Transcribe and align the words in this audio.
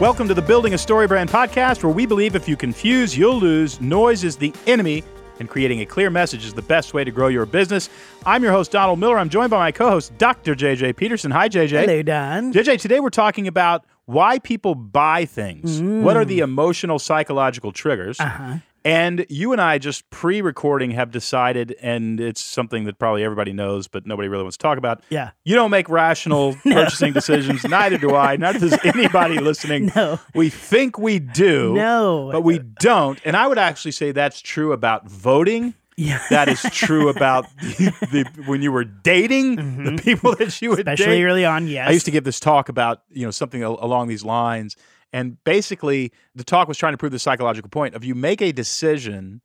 Welcome 0.00 0.28
to 0.28 0.34
the 0.34 0.40
Building 0.40 0.72
a 0.72 0.76
StoryBrand 0.76 1.28
podcast, 1.28 1.84
where 1.84 1.92
we 1.92 2.06
believe 2.06 2.34
if 2.34 2.48
you 2.48 2.56
confuse, 2.56 3.18
you'll 3.18 3.38
lose. 3.38 3.82
Noise 3.82 4.24
is 4.24 4.34
the 4.34 4.50
enemy, 4.66 5.04
and 5.38 5.46
creating 5.46 5.82
a 5.82 5.86
clear 5.86 6.08
message 6.08 6.46
is 6.46 6.54
the 6.54 6.62
best 6.62 6.94
way 6.94 7.04
to 7.04 7.10
grow 7.10 7.28
your 7.28 7.44
business. 7.44 7.90
I'm 8.24 8.42
your 8.42 8.52
host, 8.52 8.72
Donald 8.72 8.98
Miller. 8.98 9.18
I'm 9.18 9.28
joined 9.28 9.50
by 9.50 9.58
my 9.58 9.72
co 9.72 9.90
host, 9.90 10.16
Dr. 10.16 10.54
JJ 10.54 10.96
Peterson. 10.96 11.30
Hi, 11.30 11.50
JJ. 11.50 11.80
Hello, 11.80 12.02
Don. 12.02 12.50
JJ, 12.50 12.80
today 12.80 13.00
we're 13.00 13.10
talking 13.10 13.46
about 13.46 13.84
why 14.06 14.38
people 14.38 14.74
buy 14.74 15.26
things. 15.26 15.82
What 15.82 16.16
are 16.16 16.24
the 16.24 16.38
emotional, 16.38 16.98
psychological 16.98 17.70
triggers? 17.70 18.18
Uh-huh. 18.18 18.56
And 18.84 19.26
you 19.28 19.52
and 19.52 19.60
I 19.60 19.78
just 19.78 20.08
pre-recording 20.10 20.92
have 20.92 21.10
decided, 21.10 21.76
and 21.82 22.18
it's 22.20 22.40
something 22.40 22.84
that 22.84 22.98
probably 22.98 23.22
everybody 23.22 23.52
knows, 23.52 23.88
but 23.88 24.06
nobody 24.06 24.28
really 24.28 24.42
wants 24.42 24.56
to 24.56 24.62
talk 24.62 24.78
about. 24.78 25.02
Yeah. 25.10 25.30
You 25.44 25.54
don't 25.54 25.70
make 25.70 25.88
rational 25.88 26.54
purchasing 26.64 27.12
decisions. 27.12 27.62
Neither 27.64 27.98
do 27.98 28.14
I. 28.14 28.36
Neither 28.36 28.58
does 28.58 28.78
anybody 28.84 29.38
listening. 29.38 29.92
No. 29.94 30.18
We 30.34 30.48
think 30.48 30.98
we 30.98 31.18
do. 31.18 31.74
No. 31.74 32.30
But 32.32 32.42
we 32.42 32.58
don't. 32.58 33.20
And 33.24 33.36
I 33.36 33.46
would 33.46 33.58
actually 33.58 33.92
say 33.92 34.12
that's 34.12 34.40
true 34.40 34.72
about 34.72 35.08
voting. 35.08 35.74
Yeah. 35.96 36.22
That 36.30 36.48
is 36.48 36.62
true 36.72 37.10
about 37.10 37.44
the, 37.58 37.92
the, 38.10 38.42
when 38.46 38.62
you 38.62 38.72
were 38.72 38.84
dating 38.84 39.56
the 39.84 40.00
people 40.02 40.34
that 40.36 40.62
you 40.62 40.70
would 40.70 40.78
Mm-hmm. 40.78 40.88
Especially 40.88 41.18
date. 41.18 41.24
early 41.24 41.44
on, 41.44 41.66
yes. 41.66 41.88
I 41.88 41.92
used 41.92 42.06
to 42.06 42.10
give 42.10 42.24
this 42.24 42.40
talk 42.40 42.70
about 42.70 43.02
you 43.10 43.26
know 43.26 43.30
something 43.30 43.62
along 43.62 44.08
these 44.08 44.24
lines, 44.24 44.76
and 45.12 45.42
basically 45.44 46.12
the 46.34 46.44
talk 46.44 46.68
was 46.68 46.78
trying 46.78 46.92
to 46.92 46.98
prove 46.98 47.12
the 47.12 47.18
psychological 47.18 47.68
point 47.68 47.94
of 47.94 48.04
you 48.04 48.14
make 48.14 48.40
a 48.40 48.52
decision, 48.52 49.40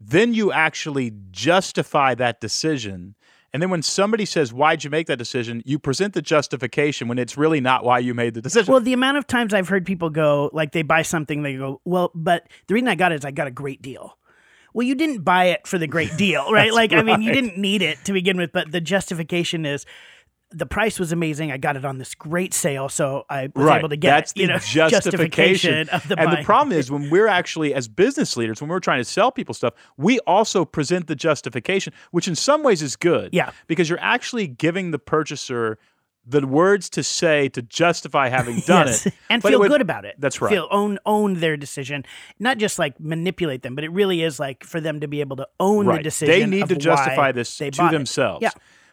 then 0.00 0.34
you 0.34 0.52
actually 0.52 1.12
justify 1.30 2.14
that 2.14 2.40
decision. 2.40 3.14
And 3.52 3.62
then 3.62 3.70
when 3.70 3.82
somebody 3.82 4.24
says, 4.24 4.52
Why'd 4.52 4.84
you 4.84 4.90
make 4.90 5.06
that 5.08 5.18
decision? 5.18 5.62
You 5.64 5.78
present 5.78 6.14
the 6.14 6.22
justification 6.22 7.08
when 7.08 7.18
it's 7.18 7.36
really 7.36 7.60
not 7.60 7.84
why 7.84 7.98
you 7.98 8.14
made 8.14 8.34
the 8.34 8.40
decision. 8.40 8.70
Well, 8.70 8.80
the 8.80 8.92
amount 8.92 9.16
of 9.16 9.26
times 9.26 9.52
I've 9.52 9.68
heard 9.68 9.84
people 9.84 10.10
go, 10.10 10.50
like 10.52 10.72
they 10.72 10.82
buy 10.82 11.02
something, 11.02 11.42
they 11.42 11.56
go, 11.56 11.80
well, 11.84 12.12
but 12.14 12.46
the 12.68 12.74
reason 12.74 12.88
I 12.88 12.94
got 12.94 13.12
it 13.12 13.16
is 13.16 13.24
I 13.24 13.32
got 13.32 13.46
a 13.46 13.50
great 13.50 13.82
deal. 13.82 14.16
Well, 14.72 14.86
you 14.86 14.94
didn't 14.94 15.22
buy 15.22 15.46
it 15.46 15.66
for 15.66 15.78
the 15.78 15.88
great 15.88 16.16
deal, 16.16 16.52
right? 16.52 16.72
like, 16.72 16.92
I 16.92 17.02
mean, 17.02 17.22
you 17.22 17.32
didn't 17.32 17.58
need 17.58 17.82
it 17.82 18.04
to 18.04 18.12
begin 18.12 18.36
with, 18.36 18.52
but 18.52 18.70
the 18.70 18.80
justification 18.80 19.66
is 19.66 19.84
the 20.52 20.66
price 20.66 20.98
was 20.98 21.12
amazing. 21.12 21.52
I 21.52 21.56
got 21.58 21.76
it 21.76 21.84
on 21.84 21.98
this 21.98 22.14
great 22.14 22.52
sale, 22.52 22.88
so 22.88 23.24
I 23.30 23.50
was 23.54 23.68
able 23.68 23.88
to 23.88 23.96
get 23.96 24.10
That's 24.10 24.32
you 24.36 24.46
the 24.48 24.52
know 24.54 24.58
justification. 25.10 25.88
of 25.90 26.06
the 26.08 26.18
and 26.18 26.32
the 26.32 26.42
problem 26.44 26.76
is 26.76 26.90
when 26.92 27.08
we're 27.10 27.28
actually 27.28 27.72
as 27.74 27.88
business 27.88 28.36
leaders, 28.36 28.60
when 28.60 28.68
we're 28.68 28.80
trying 28.80 29.00
to 29.00 29.04
sell 29.04 29.30
people 29.30 29.54
stuff, 29.54 29.74
we 29.96 30.18
also 30.20 30.64
present 30.64 31.06
the 31.06 31.14
justification, 31.16 31.92
which 32.10 32.26
in 32.28 32.34
some 32.34 32.62
ways 32.62 32.82
is 32.82 32.96
good. 32.96 33.30
Yeah. 33.32 33.52
Because 33.66 33.88
you're 33.88 34.00
actually 34.00 34.46
giving 34.46 34.90
the 34.90 34.98
purchaser 34.98 35.78
the 36.26 36.46
words 36.46 36.90
to 36.90 37.02
say 37.02 37.48
to 37.48 37.62
justify 37.62 38.28
having 38.28 38.60
done 38.66 38.88
yes. 38.88 39.06
it. 39.06 39.14
and 39.30 39.42
But 39.42 39.48
it 39.48 39.52
feel 39.52 39.60
would- 39.60 39.70
good 39.70 39.80
about 39.80 40.04
it. 40.04 40.16
That's 40.18 40.40
right. 40.40 40.50
Feel 40.50 40.68
own 40.70 40.98
own 41.06 41.34
their 41.34 41.56
decision, 41.56 42.04
not 42.38 42.58
just 42.58 42.78
like 42.78 42.98
manipulate 43.00 43.62
them, 43.62 43.74
but 43.74 43.84
it 43.84 43.90
really 43.92 44.22
is 44.22 44.38
like 44.38 44.64
for 44.64 44.80
them 44.80 45.00
to 45.00 45.08
be 45.08 45.20
able 45.20 45.36
to 45.36 45.48
own 45.58 45.86
the 45.86 45.98
decision. 45.98 46.32
They 46.40 46.46
need 46.46 46.68
to 46.68 46.76
justify 46.76 47.32
this 47.32 47.56
to 47.56 47.70
bought 47.70 47.94
it. 47.94 47.96
themselves. 47.96 48.42
Yeah. 48.42 48.50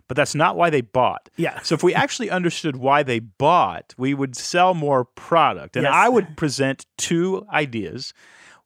But 0.08 0.16
that's 0.16 0.36
not 0.36 0.56
why 0.56 0.70
they 0.70 0.82
bought. 0.82 1.30
Yeah. 1.36 1.60
So 1.62 1.76
if 1.76 1.84
we 1.84 1.94
actually 1.94 2.30
understood 2.30 2.78
why 2.78 3.04
they 3.04 3.20
bought, 3.20 3.94
we 3.98 4.14
would 4.14 4.36
sell 4.36 4.74
more 4.74 5.04
product. 5.04 5.76
And 5.76 5.84
Yes. 5.84 5.94
I 5.94 6.08
would 6.08 6.38
present 6.38 6.86
two 6.98 7.46
ideas. 7.52 8.14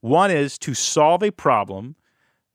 One 0.01 0.29
is 0.31 0.57
to 0.59 0.73
solve 0.73 1.23
a 1.23 1.31
problem. 1.31 1.95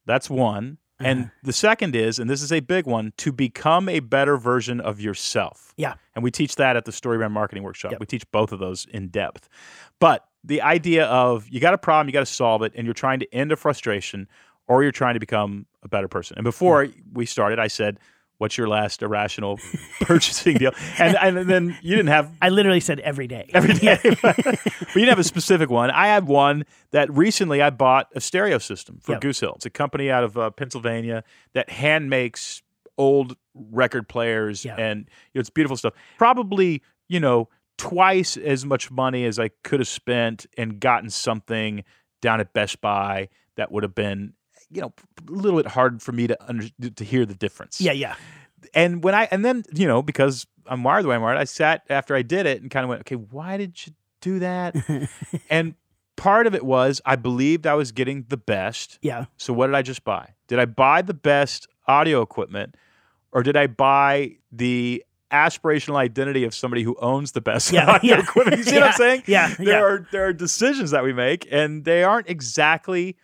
That's 0.04 0.30
one. 0.30 0.78
Uh-huh. 0.98 1.08
And 1.08 1.30
the 1.42 1.52
second 1.52 1.94
is, 1.94 2.18
and 2.18 2.30
this 2.30 2.42
is 2.42 2.52
a 2.52 2.60
big 2.60 2.86
one, 2.86 3.12
to 3.18 3.32
become 3.32 3.88
a 3.88 4.00
better 4.00 4.36
version 4.36 4.80
of 4.80 5.00
yourself. 5.00 5.74
Yeah. 5.76 5.94
And 6.14 6.22
we 6.24 6.30
teach 6.30 6.56
that 6.56 6.76
at 6.76 6.84
the 6.84 6.92
StoryBrand 6.92 7.32
Marketing 7.32 7.64
Workshop. 7.64 7.90
Yep. 7.90 8.00
We 8.00 8.06
teach 8.06 8.30
both 8.30 8.52
of 8.52 8.60
those 8.60 8.86
in 8.86 9.08
depth. 9.08 9.48
But 9.98 10.26
the 10.42 10.62
idea 10.62 11.06
of 11.06 11.48
you 11.48 11.60
got 11.60 11.74
a 11.74 11.78
problem, 11.78 12.08
you 12.08 12.12
got 12.12 12.20
to 12.20 12.26
solve 12.26 12.62
it, 12.62 12.72
and 12.76 12.86
you're 12.86 12.94
trying 12.94 13.18
to 13.18 13.34
end 13.34 13.50
a 13.52 13.56
frustration 13.56 14.28
or 14.68 14.82
you're 14.82 14.92
trying 14.92 15.14
to 15.14 15.20
become 15.20 15.66
a 15.82 15.88
better 15.88 16.08
person. 16.08 16.36
And 16.38 16.44
before 16.44 16.88
we 17.12 17.26
started, 17.26 17.58
I 17.58 17.66
said, 17.66 17.98
What's 18.38 18.58
your 18.58 18.68
last 18.68 19.02
irrational 19.02 19.58
purchasing 20.00 20.56
deal? 20.58 20.72
And, 20.98 21.16
and 21.16 21.48
then 21.48 21.76
you 21.82 21.96
didn't 21.96 22.08
have 22.08 22.30
I 22.42 22.50
literally 22.50 22.80
said 22.80 23.00
every 23.00 23.26
day. 23.26 23.50
every 23.54 23.74
day. 23.74 23.98
but 24.22 24.36
you 24.44 24.52
didn't 24.94 25.08
have 25.08 25.18
a 25.18 25.24
specific 25.24 25.70
one. 25.70 25.90
I 25.90 26.08
had 26.08 26.26
one 26.26 26.64
that 26.90 27.10
recently 27.12 27.62
I 27.62 27.70
bought 27.70 28.08
a 28.14 28.20
stereo 28.20 28.58
system 28.58 28.98
for 29.02 29.12
Yep. 29.12 29.20
Goose 29.22 29.40
Hill. 29.40 29.52
It's 29.56 29.66
a 29.66 29.70
company 29.70 30.10
out 30.10 30.22
of 30.24 30.36
uh, 30.36 30.50
Pennsylvania 30.50 31.24
that 31.54 31.70
hand 31.70 32.10
makes 32.10 32.62
old 32.98 33.36
record 33.54 34.08
players, 34.08 34.64
Yeah. 34.64 34.76
and 34.76 35.00
you 35.32 35.38
know, 35.38 35.40
it's 35.40 35.50
beautiful 35.50 35.76
stuff. 35.76 35.94
Probably, 36.18 36.82
you 37.08 37.20
know, 37.20 37.48
twice 37.78 38.36
as 38.36 38.64
much 38.64 38.90
money 38.90 39.24
as 39.24 39.38
I 39.38 39.48
could 39.64 39.80
have 39.80 39.88
spent 39.88 40.46
and 40.58 40.80
gotten 40.80 41.10
something 41.10 41.84
down 42.22 42.40
at 42.40 42.52
Best 42.52 42.80
Buy 42.80 43.28
that 43.56 43.70
would 43.72 43.82
have 43.82 43.94
been, 43.94 44.32
you 44.70 44.80
know, 44.82 44.92
a 45.28 45.30
little 45.32 45.60
bit 45.60 45.68
hard 45.70 46.02
for 46.02 46.12
me 46.12 46.26
to 46.26 46.36
under, 46.48 46.68
to 46.90 47.04
hear 47.04 47.24
the 47.24 47.34
difference 47.34 47.80
yeah, 47.80 47.92
yeah. 47.92 48.14
and 48.74 49.02
when 49.04 49.14
I 49.14 49.28
and 49.30 49.44
then 49.44 49.64
you 49.72 49.86
know 49.86 50.02
because 50.02 50.46
I'm 50.68 50.82
wired 50.82 51.04
the 51.04 51.08
way 51.08 51.14
I'm 51.14 51.22
wired, 51.22 51.38
I 51.38 51.44
sat 51.44 51.82
after 51.88 52.14
I 52.16 52.22
did 52.22 52.44
it 52.46 52.60
and 52.60 52.70
kind 52.70 52.82
of 52.82 52.88
went, 52.88 53.00
okay, 53.02 53.14
why 53.14 53.56
did 53.56 53.86
you 53.86 53.92
do 54.20 54.40
that? 54.40 54.74
and 55.50 55.74
part 56.16 56.48
of 56.48 56.54
it 56.56 56.64
was 56.64 57.00
I 57.06 57.14
believed 57.14 57.66
I 57.68 57.74
was 57.74 57.92
getting 57.92 58.24
the 58.28 58.36
best. 58.36 58.98
Yeah. 59.02 59.26
So 59.36 59.52
what 59.52 59.66
did 59.68 59.76
I 59.76 59.82
just 59.82 60.02
buy? 60.02 60.30
Did 60.48 60.58
I 60.58 60.64
buy 60.64 61.02
the 61.02 61.14
best 61.14 61.68
audio 61.86 62.20
equipment, 62.22 62.74
or 63.30 63.44
did 63.44 63.56
I 63.56 63.68
buy 63.68 64.38
the 64.50 65.04
aspirational 65.30 65.96
identity 65.96 66.44
of 66.44 66.54
somebody 66.54 66.82
who 66.82 66.96
owns 67.00 67.32
the 67.32 67.40
best 67.40 67.70
Yeah, 67.72 67.88
audio 67.90 68.14
yeah. 68.16 68.22
equipment? 68.22 68.58
You 68.58 68.64
see 68.64 68.74
what 68.74 68.82
I'm 68.84 68.92
saying? 68.96 69.22
yeah, 69.26 69.54
There 69.54 69.66
yeah. 69.68 69.80
are 69.82 70.08
there 70.10 70.26
are 70.26 70.32
decisions 70.32 70.90
that 70.90 71.04
we 71.04 71.12
make, 71.12 71.46
and 71.52 71.84
they 71.84 72.02
aren't 72.02 72.28
exactly 72.28 73.16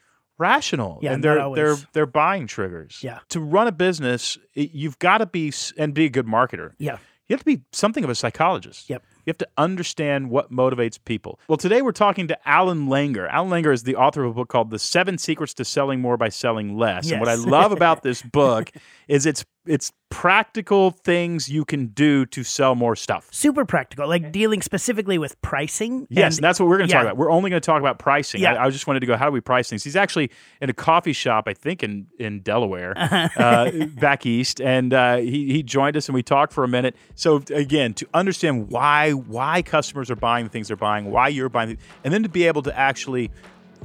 rational 0.43 0.99
Yeah, 1.03 1.13
and 1.13 1.23
they're 1.25 1.41
always. 1.41 1.57
they're 1.57 1.77
they're 1.93 2.07
buying 2.07 2.47
triggers 2.47 3.01
Yeah. 3.03 3.19
to 3.31 3.41
run 3.41 3.67
a 3.69 3.73
business 3.73 4.39
you've 4.55 4.99
got 4.99 5.19
to 5.19 5.27
be 5.27 5.53
and 5.79 5.95
be 5.95 6.05
a 6.07 6.11
good 6.11 6.27
marketer 6.27 6.73
Yeah. 6.79 6.99
you 7.29 7.35
have 7.35 7.41
to 7.41 7.45
be 7.57 7.63
something 7.73 8.05
of 8.05 8.11
a 8.11 8.15
psychologist. 8.15 8.91
Yep. 8.91 9.03
You 9.25 9.31
have 9.31 9.39
to 9.39 9.49
understand 9.57 10.31
what 10.31 10.51
motivates 10.51 10.99
people. 11.03 11.39
Well, 11.47 11.57
today 11.57 11.81
we're 11.81 11.93
talking 11.93 12.27
to 12.27 12.37
Alan 12.49 12.89
Langer. 12.89 13.29
Alan 13.31 13.51
Langer 13.51 13.73
is 13.73 13.85
the 13.85 13.95
author 13.95 14.25
of 14.25 14.33
a 14.33 14.35
book 14.35 14.49
called 14.49 14.71
The 14.71 14.81
Seven 14.81 15.17
Secrets 15.17 15.55
to 15.55 15.65
Selling 15.65 16.01
More 16.01 16.17
by 16.17 16.29
Selling 16.29 16.77
Less. 16.77 17.09
And 17.11 17.21
what 17.21 17.29
I 17.29 17.37
love 17.37 17.71
about 17.71 18.03
this 18.09 18.21
book 18.21 18.71
is 19.07 19.25
it's 19.25 19.45
it's 19.67 19.93
practical 20.11 20.91
things 20.91 21.49
you 21.49 21.65
can 21.65 21.87
do 21.87 22.27
to 22.27 22.43
sell 22.43 22.75
more 22.75 22.97
stuff. 22.97 23.29
Super 23.31 23.65
practical, 23.65 24.09
like 24.09 24.33
dealing 24.33 24.61
specifically 24.61 25.19
with 25.19 25.41
pricing. 25.41 26.07
Yes, 26.11 26.37
and 26.37 26.45
that's 26.45 26.59
what 26.61 26.69
we're 26.69 26.79
going 26.79 26.89
to 26.89 26.93
talk 26.93 27.03
about. 27.03 27.17
We're 27.17 27.31
only 27.31 27.49
going 27.49 27.63
to 27.63 27.65
talk 27.67 27.81
about 27.81 27.99
pricing. 27.99 28.41
Yeah. 28.41 28.55
I, 28.55 28.67
I 28.67 28.71
just 28.71 28.87
wanted 28.87 29.01
to 29.01 29.07
go, 29.07 29.17
how 29.17 29.27
do 29.27 29.33
we 29.33 29.41
price 29.41 29.71
things? 29.71 29.85
He's 29.85 29.97
actually 29.97 30.31
in 30.61 30.69
a 30.69 30.73
coffee 30.75 31.13
shop, 31.13 31.45
I 31.47 31.55
think 31.55 31.83
in 31.83 32.09
in 32.19 32.41
Delaware, 32.41 32.95
uh, 32.97 33.71
back 34.01 34.27
east, 34.27 34.61
and 34.61 34.93
uh, 34.93 35.17
he 35.17 35.53
he 35.53 35.63
joined 35.63 35.97
us 35.97 36.09
and 36.09 36.15
we 36.15 36.23
talked 36.23 36.53
for 36.53 36.65
a 36.65 36.69
minute. 36.69 36.97
So 37.15 37.43
again, 37.55 37.95
to 37.95 38.09
understand 38.13 38.71
why 38.71 39.13
why 39.13 39.63
customers 39.63 40.11
are 40.11 40.17
buying 40.17 40.45
the 40.45 40.51
things 40.51 40.69
they're 40.69 40.77
buying, 40.77 41.11
why 41.11 41.29
you're 41.29 41.49
buying, 41.49 41.71
the, 41.71 41.79
and 42.05 42.13
then 42.13 42.23
to 42.25 42.29
be 42.29 42.47
able 42.47 42.63
to 42.63 42.77
actually, 42.77 43.31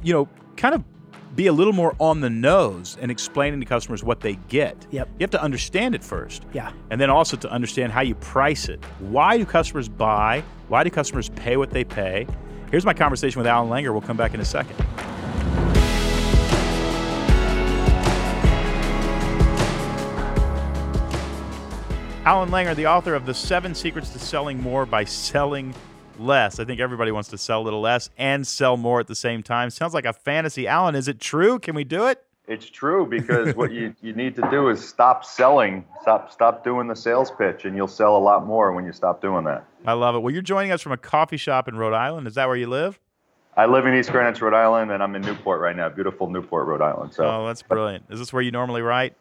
you 0.02 0.12
know, 0.12 0.28
kind 0.56 0.74
of 0.74 0.84
be 1.38 1.46
a 1.46 1.52
little 1.52 1.72
more 1.72 1.94
on 2.00 2.20
the 2.20 2.28
nose 2.28 2.98
and 3.00 3.12
explaining 3.12 3.60
to 3.60 3.64
customers 3.64 4.02
what 4.02 4.18
they 4.18 4.34
get. 4.48 4.88
Yep. 4.90 5.08
You 5.20 5.22
have 5.22 5.30
to 5.30 5.40
understand 5.40 5.94
it 5.94 6.02
first. 6.02 6.44
Yeah. 6.52 6.72
And 6.90 7.00
then 7.00 7.10
also 7.10 7.36
to 7.36 7.48
understand 7.48 7.92
how 7.92 8.00
you 8.00 8.16
price 8.16 8.68
it. 8.68 8.84
Why 8.98 9.38
do 9.38 9.46
customers 9.46 9.88
buy? 9.88 10.42
Why 10.66 10.82
do 10.82 10.90
customers 10.90 11.28
pay 11.28 11.56
what 11.56 11.70
they 11.70 11.84
pay? 11.84 12.26
Here's 12.72 12.84
my 12.84 12.92
conversation 12.92 13.38
with 13.38 13.46
Alan 13.46 13.70
Langer. 13.70 13.92
We'll 13.92 14.00
come 14.00 14.16
back 14.16 14.34
in 14.34 14.40
a 14.40 14.44
second. 14.44 14.74
Alan 22.24 22.50
Langer, 22.50 22.74
the 22.74 22.88
author 22.88 23.14
of 23.14 23.26
The 23.26 23.34
Seven 23.34 23.76
Secrets 23.76 24.10
to 24.10 24.18
Selling 24.18 24.60
More 24.60 24.84
by 24.84 25.04
Selling 25.04 25.72
Less. 26.18 26.58
I 26.58 26.64
think 26.64 26.80
everybody 26.80 27.10
wants 27.12 27.28
to 27.30 27.38
sell 27.38 27.60
a 27.60 27.64
little 27.64 27.80
less 27.80 28.10
and 28.18 28.46
sell 28.46 28.76
more 28.76 29.00
at 29.00 29.06
the 29.06 29.14
same 29.14 29.42
time. 29.42 29.70
Sounds 29.70 29.94
like 29.94 30.04
a 30.04 30.12
fantasy. 30.12 30.66
Alan, 30.66 30.94
is 30.94 31.08
it 31.08 31.20
true? 31.20 31.58
Can 31.58 31.74
we 31.74 31.84
do 31.84 32.06
it? 32.06 32.24
It's 32.46 32.68
true 32.68 33.04
because 33.06 33.54
what 33.54 33.72
you, 33.72 33.94
you 34.00 34.14
need 34.14 34.34
to 34.36 34.48
do 34.50 34.70
is 34.70 34.86
stop 34.86 35.22
selling, 35.22 35.84
stop 36.00 36.32
stop 36.32 36.64
doing 36.64 36.88
the 36.88 36.96
sales 36.96 37.30
pitch, 37.30 37.66
and 37.66 37.76
you'll 37.76 37.86
sell 37.86 38.16
a 38.16 38.18
lot 38.18 38.46
more 38.46 38.72
when 38.72 38.86
you 38.86 38.92
stop 38.92 39.20
doing 39.20 39.44
that. 39.44 39.64
I 39.84 39.92
love 39.92 40.14
it. 40.14 40.20
Well, 40.20 40.32
you're 40.32 40.40
joining 40.40 40.72
us 40.72 40.80
from 40.80 40.92
a 40.92 40.96
coffee 40.96 41.36
shop 41.36 41.68
in 41.68 41.76
Rhode 41.76 41.92
Island. 41.92 42.26
Is 42.26 42.36
that 42.36 42.46
where 42.48 42.56
you 42.56 42.66
live? 42.66 42.98
I 43.54 43.66
live 43.66 43.86
in 43.86 43.94
East 43.94 44.12
Greenwich, 44.12 44.40
Rhode 44.40 44.54
Island, 44.54 44.92
and 44.92 45.02
I'm 45.02 45.14
in 45.16 45.22
Newport 45.22 45.60
right 45.60 45.76
now, 45.76 45.88
beautiful 45.88 46.30
Newport, 46.30 46.66
Rhode 46.68 46.80
Island. 46.80 47.12
So 47.12 47.24
Oh, 47.24 47.46
that's 47.46 47.60
brilliant. 47.62 48.04
Is 48.08 48.18
this 48.18 48.32
where 48.32 48.40
you 48.40 48.52
normally 48.52 48.82
write? 48.82 49.14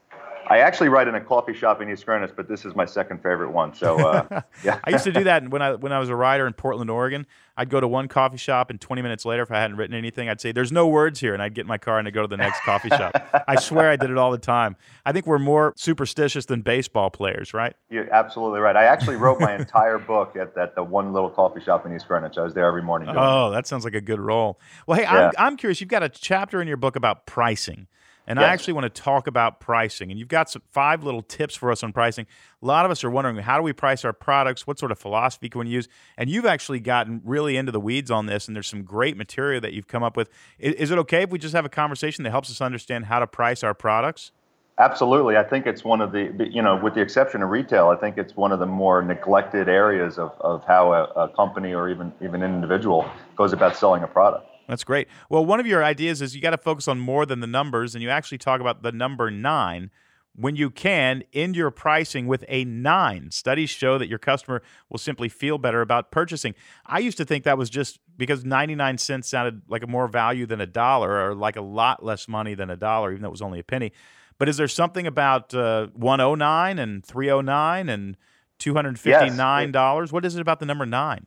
I 0.50 0.60
actually 0.60 0.90
write 0.90 1.08
in 1.08 1.16
a 1.16 1.22
coffee 1.22 1.54
shop 1.54 1.82
in 1.82 1.90
East 1.90 2.06
Greenwich, 2.06 2.32
but 2.36 2.48
this 2.48 2.66
is 2.66 2.76
my 2.76 2.86
second 2.86 3.18
favorite 3.18 3.52
one. 3.52 3.74
So 3.74 4.00
uh, 4.00 4.42
yeah, 4.64 4.80
I 4.84 4.92
used 4.92 5.04
to 5.04 5.12
do 5.12 5.24
that 5.26 5.50
when 5.50 5.62
I 5.62 5.76
when 5.76 5.92
I 5.92 6.00
was 6.00 6.10
a 6.10 6.16
writer 6.16 6.48
in 6.48 6.54
Portland, 6.54 6.90
Oregon. 6.90 7.26
I'd 7.60 7.70
go 7.72 7.82
to 7.82 7.88
one 7.88 8.08
coffee 8.08 8.38
shop, 8.38 8.70
and 8.70 8.80
20 8.80 9.02
minutes 9.02 9.26
later, 9.26 9.42
if 9.42 9.52
I 9.52 9.60
hadn't 9.60 9.78
written 9.78 9.96
anything, 9.96 10.30
I'd 10.30 10.40
say, 10.40 10.52
"There's 10.52 10.72
no 10.72 10.88
words 10.88 11.20
here," 11.20 11.34
and 11.34 11.42
I'd 11.42 11.56
get 11.56 11.62
in 11.62 11.68
my 11.68 11.80
car 11.80 11.98
and 11.98 12.08
I'd 12.08 12.14
go 12.14 12.22
to 12.22 12.28
the 12.28 12.38
next 12.38 12.62
coffee 12.62 12.90
shop. 12.90 13.16
I 13.48 13.56
swear 13.56 13.90
I 13.90 13.96
did 13.96 14.12
it 14.12 14.18
all 14.18 14.32
the 14.32 14.38
time. 14.38 14.76
I 15.06 15.12
think 15.12 15.26
we're 15.26 15.40
more 15.40 15.74
superstitious 15.76 16.46
than 16.46 16.62
baseball 16.62 17.10
players, 17.10 17.56
right? 17.56 17.76
You're 17.90 18.14
absolutely 18.14 18.60
right. 18.60 18.76
I 18.76 18.84
actually 18.84 19.16
wrote 19.16 19.40
my 19.40 19.56
entire 19.56 19.98
book 19.98 20.36
at, 20.36 20.56
at 20.56 20.76
the 20.76 20.84
one 20.84 21.14
little 21.14 21.32
coffee 21.32 21.62
shop 21.62 21.86
in 21.86 21.96
East 21.96 22.08
Greenwich. 22.08 22.38
I 22.38 22.44
was 22.44 22.54
there 22.54 22.66
every 22.68 22.84
morning. 22.84 23.10
Oh, 23.10 23.50
that 23.50 23.66
sounds 23.66 23.84
like 23.84 23.96
a 23.96 24.02
good 24.02 24.20
role. 24.20 24.60
Well, 24.86 24.98
hey, 24.98 25.04
yeah. 25.04 25.32
I'm, 25.38 25.48
I'm 25.48 25.58
curious. 25.58 25.82
You've 25.82 25.90
got 25.90 26.04
a 26.04 26.10
chapter 26.10 26.62
in 26.62 26.68
your 26.68 26.78
book 26.78 26.96
about 26.96 27.26
pricing. 27.26 27.88
And 28.28 28.40
yes. 28.40 28.48
I 28.48 28.54
actually 28.54 28.74
want 28.74 28.94
to 28.94 29.02
talk 29.02 29.26
about 29.26 29.62
pricing. 29.62 30.12
And 30.12 30.20
you've 30.20 30.28
got 30.28 30.50
some 30.50 30.62
five 30.70 31.04
little 31.04 31.22
tips 31.22 31.56
for 31.56 31.72
us 31.72 31.82
on 31.82 31.94
pricing. 31.94 32.28
A 32.62 32.66
lot 32.66 32.84
of 32.84 32.92
us 32.92 33.04
are 33.04 33.10
wondering 33.10 33.38
how 33.38 33.56
do 33.58 33.64
we 33.64 33.72
price 33.72 34.04
our 34.04 34.12
products? 34.12 34.68
What 34.68 34.78
sort 34.78 34.92
of 34.92 35.00
philosophy 35.00 35.48
can 35.48 35.62
we 35.62 35.70
use? 35.70 35.88
And 36.18 36.30
you've 36.30 36.46
actually 36.46 36.82
gotten 36.82 37.22
really 37.24 37.56
into 37.56 37.72
the 37.72 37.80
weeds 37.80 38.12
on 38.12 38.26
this, 38.26 38.48
and 38.48 38.56
there's 38.56 38.68
some 38.68 38.84
great 38.84 39.16
material 39.16 39.62
that 39.62 39.72
you've 39.74 39.88
come 39.88 40.04
up 40.04 40.18
with. 40.18 40.30
Is, 40.60 40.74
is 40.76 40.92
it 40.92 40.98
okay 41.00 41.24
if 41.24 41.30
we 41.30 41.40
just 41.40 41.56
have 41.56 41.66
a 41.66 41.70
conversation 41.70 42.24
that 42.26 42.32
helps 42.32 42.52
us 42.52 42.60
understand 42.60 43.06
how 43.06 43.20
to 43.20 43.28
price 43.28 43.64
our 43.64 43.74
products? 43.74 44.34
Absolutely. 44.80 45.38
I 45.38 45.44
think 45.44 45.66
it's 45.66 45.84
one 45.84 46.02
of 46.02 46.12
the, 46.12 46.48
you 46.52 46.62
know, 46.62 46.76
with 46.76 46.94
the 46.94 47.02
exception 47.02 47.42
of 47.42 47.50
retail, 47.50 47.88
I 47.88 47.96
think 47.96 48.18
it's 48.18 48.36
one 48.36 48.52
of 48.52 48.60
the 48.60 48.68
more 48.68 49.02
neglected 49.02 49.68
areas 49.68 50.20
of, 50.20 50.34
of 50.40 50.64
how 50.66 50.94
a, 50.94 51.04
a 51.16 51.30
company 51.30 51.74
or 51.74 51.90
even, 51.90 52.14
even 52.22 52.44
an 52.44 52.54
individual 52.54 53.10
goes 53.36 53.54
about 53.54 53.76
selling 53.76 54.04
a 54.04 54.08
product. 54.08 54.48
That's 54.68 54.84
great. 54.84 55.08
Well, 55.30 55.46
one 55.46 55.60
of 55.60 55.68
your 55.68 55.84
ideas 55.84 56.22
is 56.22 56.36
you 56.36 56.42
got 56.42 56.52
to 56.52 56.58
focus 56.58 56.88
on 56.88 57.00
more 57.00 57.26
than 57.26 57.40
the 57.40 57.48
numbers, 57.48 57.96
and 57.96 58.04
you 58.04 58.10
actually 58.10 58.38
talk 58.38 58.60
about 58.60 58.84
the 58.84 58.92
number 58.92 59.32
nine 59.32 59.92
when 60.36 60.56
you 60.56 60.70
can 60.70 61.24
end 61.34 61.56
your 61.56 61.72
pricing 61.72 62.28
with 62.28 62.46
a 62.48 62.64
nine. 62.64 63.32
Studies 63.32 63.70
show 63.72 63.98
that 63.98 64.08
your 64.08 64.20
customer 64.20 64.62
will 64.90 65.00
simply 65.00 65.30
feel 65.30 65.58
better 65.58 65.82
about 65.82 66.12
purchasing. 66.12 66.54
I 66.86 67.00
used 67.00 67.18
to 67.18 67.26
think 67.26 67.44
that 67.46 67.58
was 67.58 67.70
just 67.70 68.00
because 68.16 68.46
99 68.46 69.00
cents 69.00 69.28
sounded 69.28 69.64
like 69.68 69.84
a 69.84 69.88
more 69.88 70.08
value 70.08 70.46
than 70.46 70.62
a 70.62 70.68
dollar 70.68 71.30
or 71.30 71.34
like 71.34 71.56
a 71.56 71.62
lot 71.62 72.04
less 72.04 72.28
money 72.28 72.54
than 72.54 72.70
a 72.70 72.78
dollar, 72.78 73.12
even 73.12 73.24
though 73.24 73.30
it 73.30 73.32
was 73.32 73.42
only 73.42 73.60
a 73.60 73.64
penny. 73.64 73.92
But 74.38 74.48
is 74.48 74.58
there 74.58 74.68
something 74.68 75.08
about 75.08 75.56
uh, 75.56 75.88
109 75.94 76.78
and 76.78 77.04
309 77.04 77.90
and 77.90 78.18
$259? 78.60 79.74
Yes. 79.74 80.12
What 80.12 80.26
is 80.26 80.36
it 80.36 80.42
about 80.42 80.60
the 80.60 80.66
number 80.68 80.86
nine? 80.86 81.26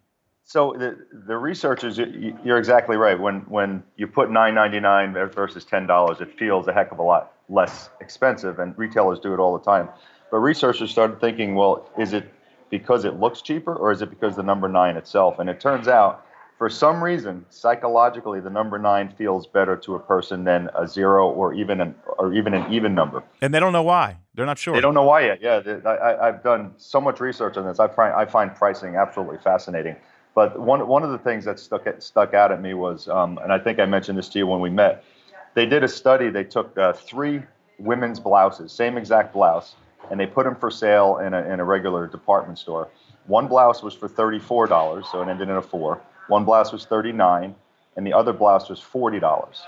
So 0.51 0.75
the 0.77 1.07
the 1.29 1.37
researchers, 1.37 1.97
you're 1.97 2.59
exactly 2.59 2.97
right. 2.97 3.17
When 3.17 3.43
when 3.43 3.85
you 3.97 4.09
put 4.09 4.33
nine 4.33 4.53
ninety 4.53 4.81
nine 4.81 5.13
versus 5.13 5.65
ten 5.65 5.87
dollars, 5.87 6.21
it 6.21 6.37
feels 6.37 6.67
a 6.67 6.73
heck 6.73 6.91
of 6.91 6.99
a 6.99 7.05
lot 7.05 7.35
less 7.49 7.89
expensive, 8.01 8.59
and 8.59 8.77
retailers 8.77 9.21
do 9.21 9.33
it 9.33 9.39
all 9.39 9.57
the 9.57 9.65
time. 9.65 9.89
But 10.29 10.39
researchers 10.39 10.91
started 10.91 11.21
thinking, 11.21 11.55
well, 11.55 11.89
is 11.97 12.13
it 12.13 12.35
because 12.69 13.05
it 13.05 13.21
looks 13.21 13.43
cheaper, 13.43 13.77
or 13.77 13.93
is 13.93 14.03
it 14.03 14.11
because 14.11 14.35
the 14.35 14.43
number 14.43 14.69
nine 14.69 14.97
itself? 14.97 15.39
And 15.39 15.49
it 15.49 15.61
turns 15.61 15.87
out, 15.87 16.27
for 16.59 16.69
some 16.69 17.01
reason, 17.01 17.47
psychologically, 17.51 18.41
the 18.41 18.51
number 18.51 18.77
nine 18.77 19.15
feels 19.17 19.47
better 19.47 19.77
to 19.77 19.95
a 19.95 20.01
person 20.01 20.43
than 20.43 20.69
a 20.77 20.85
zero 20.85 21.31
or 21.31 21.55
even 21.55 21.81
an 21.81 21.95
or 22.19 22.35
even 22.35 22.55
an 22.55 22.73
even 22.73 22.93
number. 22.93 23.23
And 23.41 23.55
they 23.55 23.61
don't 23.61 23.73
know 23.73 23.85
why. 23.85 24.17
They're 24.35 24.47
not 24.47 24.59
sure. 24.59 24.75
They 24.75 24.81
don't 24.81 24.95
know 24.95 25.05
why 25.05 25.27
yet. 25.27 25.41
Yeah, 25.41 25.61
I, 25.87 26.27
have 26.27 26.43
done 26.43 26.73
so 26.77 27.01
much 27.01 27.21
research 27.21 27.57
on 27.57 27.67
this. 27.67 27.79
I 27.79 27.87
find 27.87 28.13
I 28.15 28.25
find 28.25 28.53
pricing 28.53 28.97
absolutely 28.97 29.39
fascinating. 29.39 29.95
But 30.41 30.59
one 30.59 30.89
one 30.89 31.03
of 31.03 31.11
the 31.11 31.19
things 31.19 31.45
that 31.45 31.59
stuck 31.59 31.87
stuck 31.99 32.33
out 32.33 32.51
at 32.51 32.63
me 32.63 32.73
was, 32.73 33.09
um, 33.09 33.39
and 33.43 33.53
I 33.53 33.59
think 33.59 33.79
I 33.79 33.85
mentioned 33.85 34.17
this 34.17 34.31
to 34.31 34.39
you 34.39 34.47
when 34.47 34.63
we 34.63 34.71
met. 34.71 35.05
They 35.53 35.67
did 35.67 35.85
a 35.85 35.89
study. 35.89 36.31
They 36.31 36.45
took 36.45 36.79
uh, 36.79 36.95
three 36.95 37.43
women's 37.79 38.19
blouses, 38.19 38.73
same 38.73 38.97
exact 38.97 39.35
blouse, 39.35 39.77
and 40.11 40.19
they 40.19 40.25
put 40.25 40.45
them 40.45 40.57
for 40.57 40.71
sale 40.71 41.19
in 41.19 41.35
a, 41.35 41.43
in 41.43 41.61
a 41.61 41.65
regular 41.65 42.07
department 42.07 42.59
store. 42.59 42.89
One 43.27 43.49
blouse 43.49 43.83
was 43.83 43.93
for 43.93 44.09
thirty-four 44.09 44.67
dollars, 44.67 45.05
so 45.13 45.21
it 45.21 45.29
ended 45.29 45.51
in 45.51 45.57
a 45.57 45.61
four. 45.61 46.01
One 46.29 46.47
blouse 46.47 46.73
was 46.73 46.87
thirty-nine, 46.87 47.55
and 47.97 48.07
the 48.07 48.15
other 48.15 48.33
blouse 48.33 48.71
was 48.71 48.81
forty 48.81 49.21
dollars. 49.21 49.61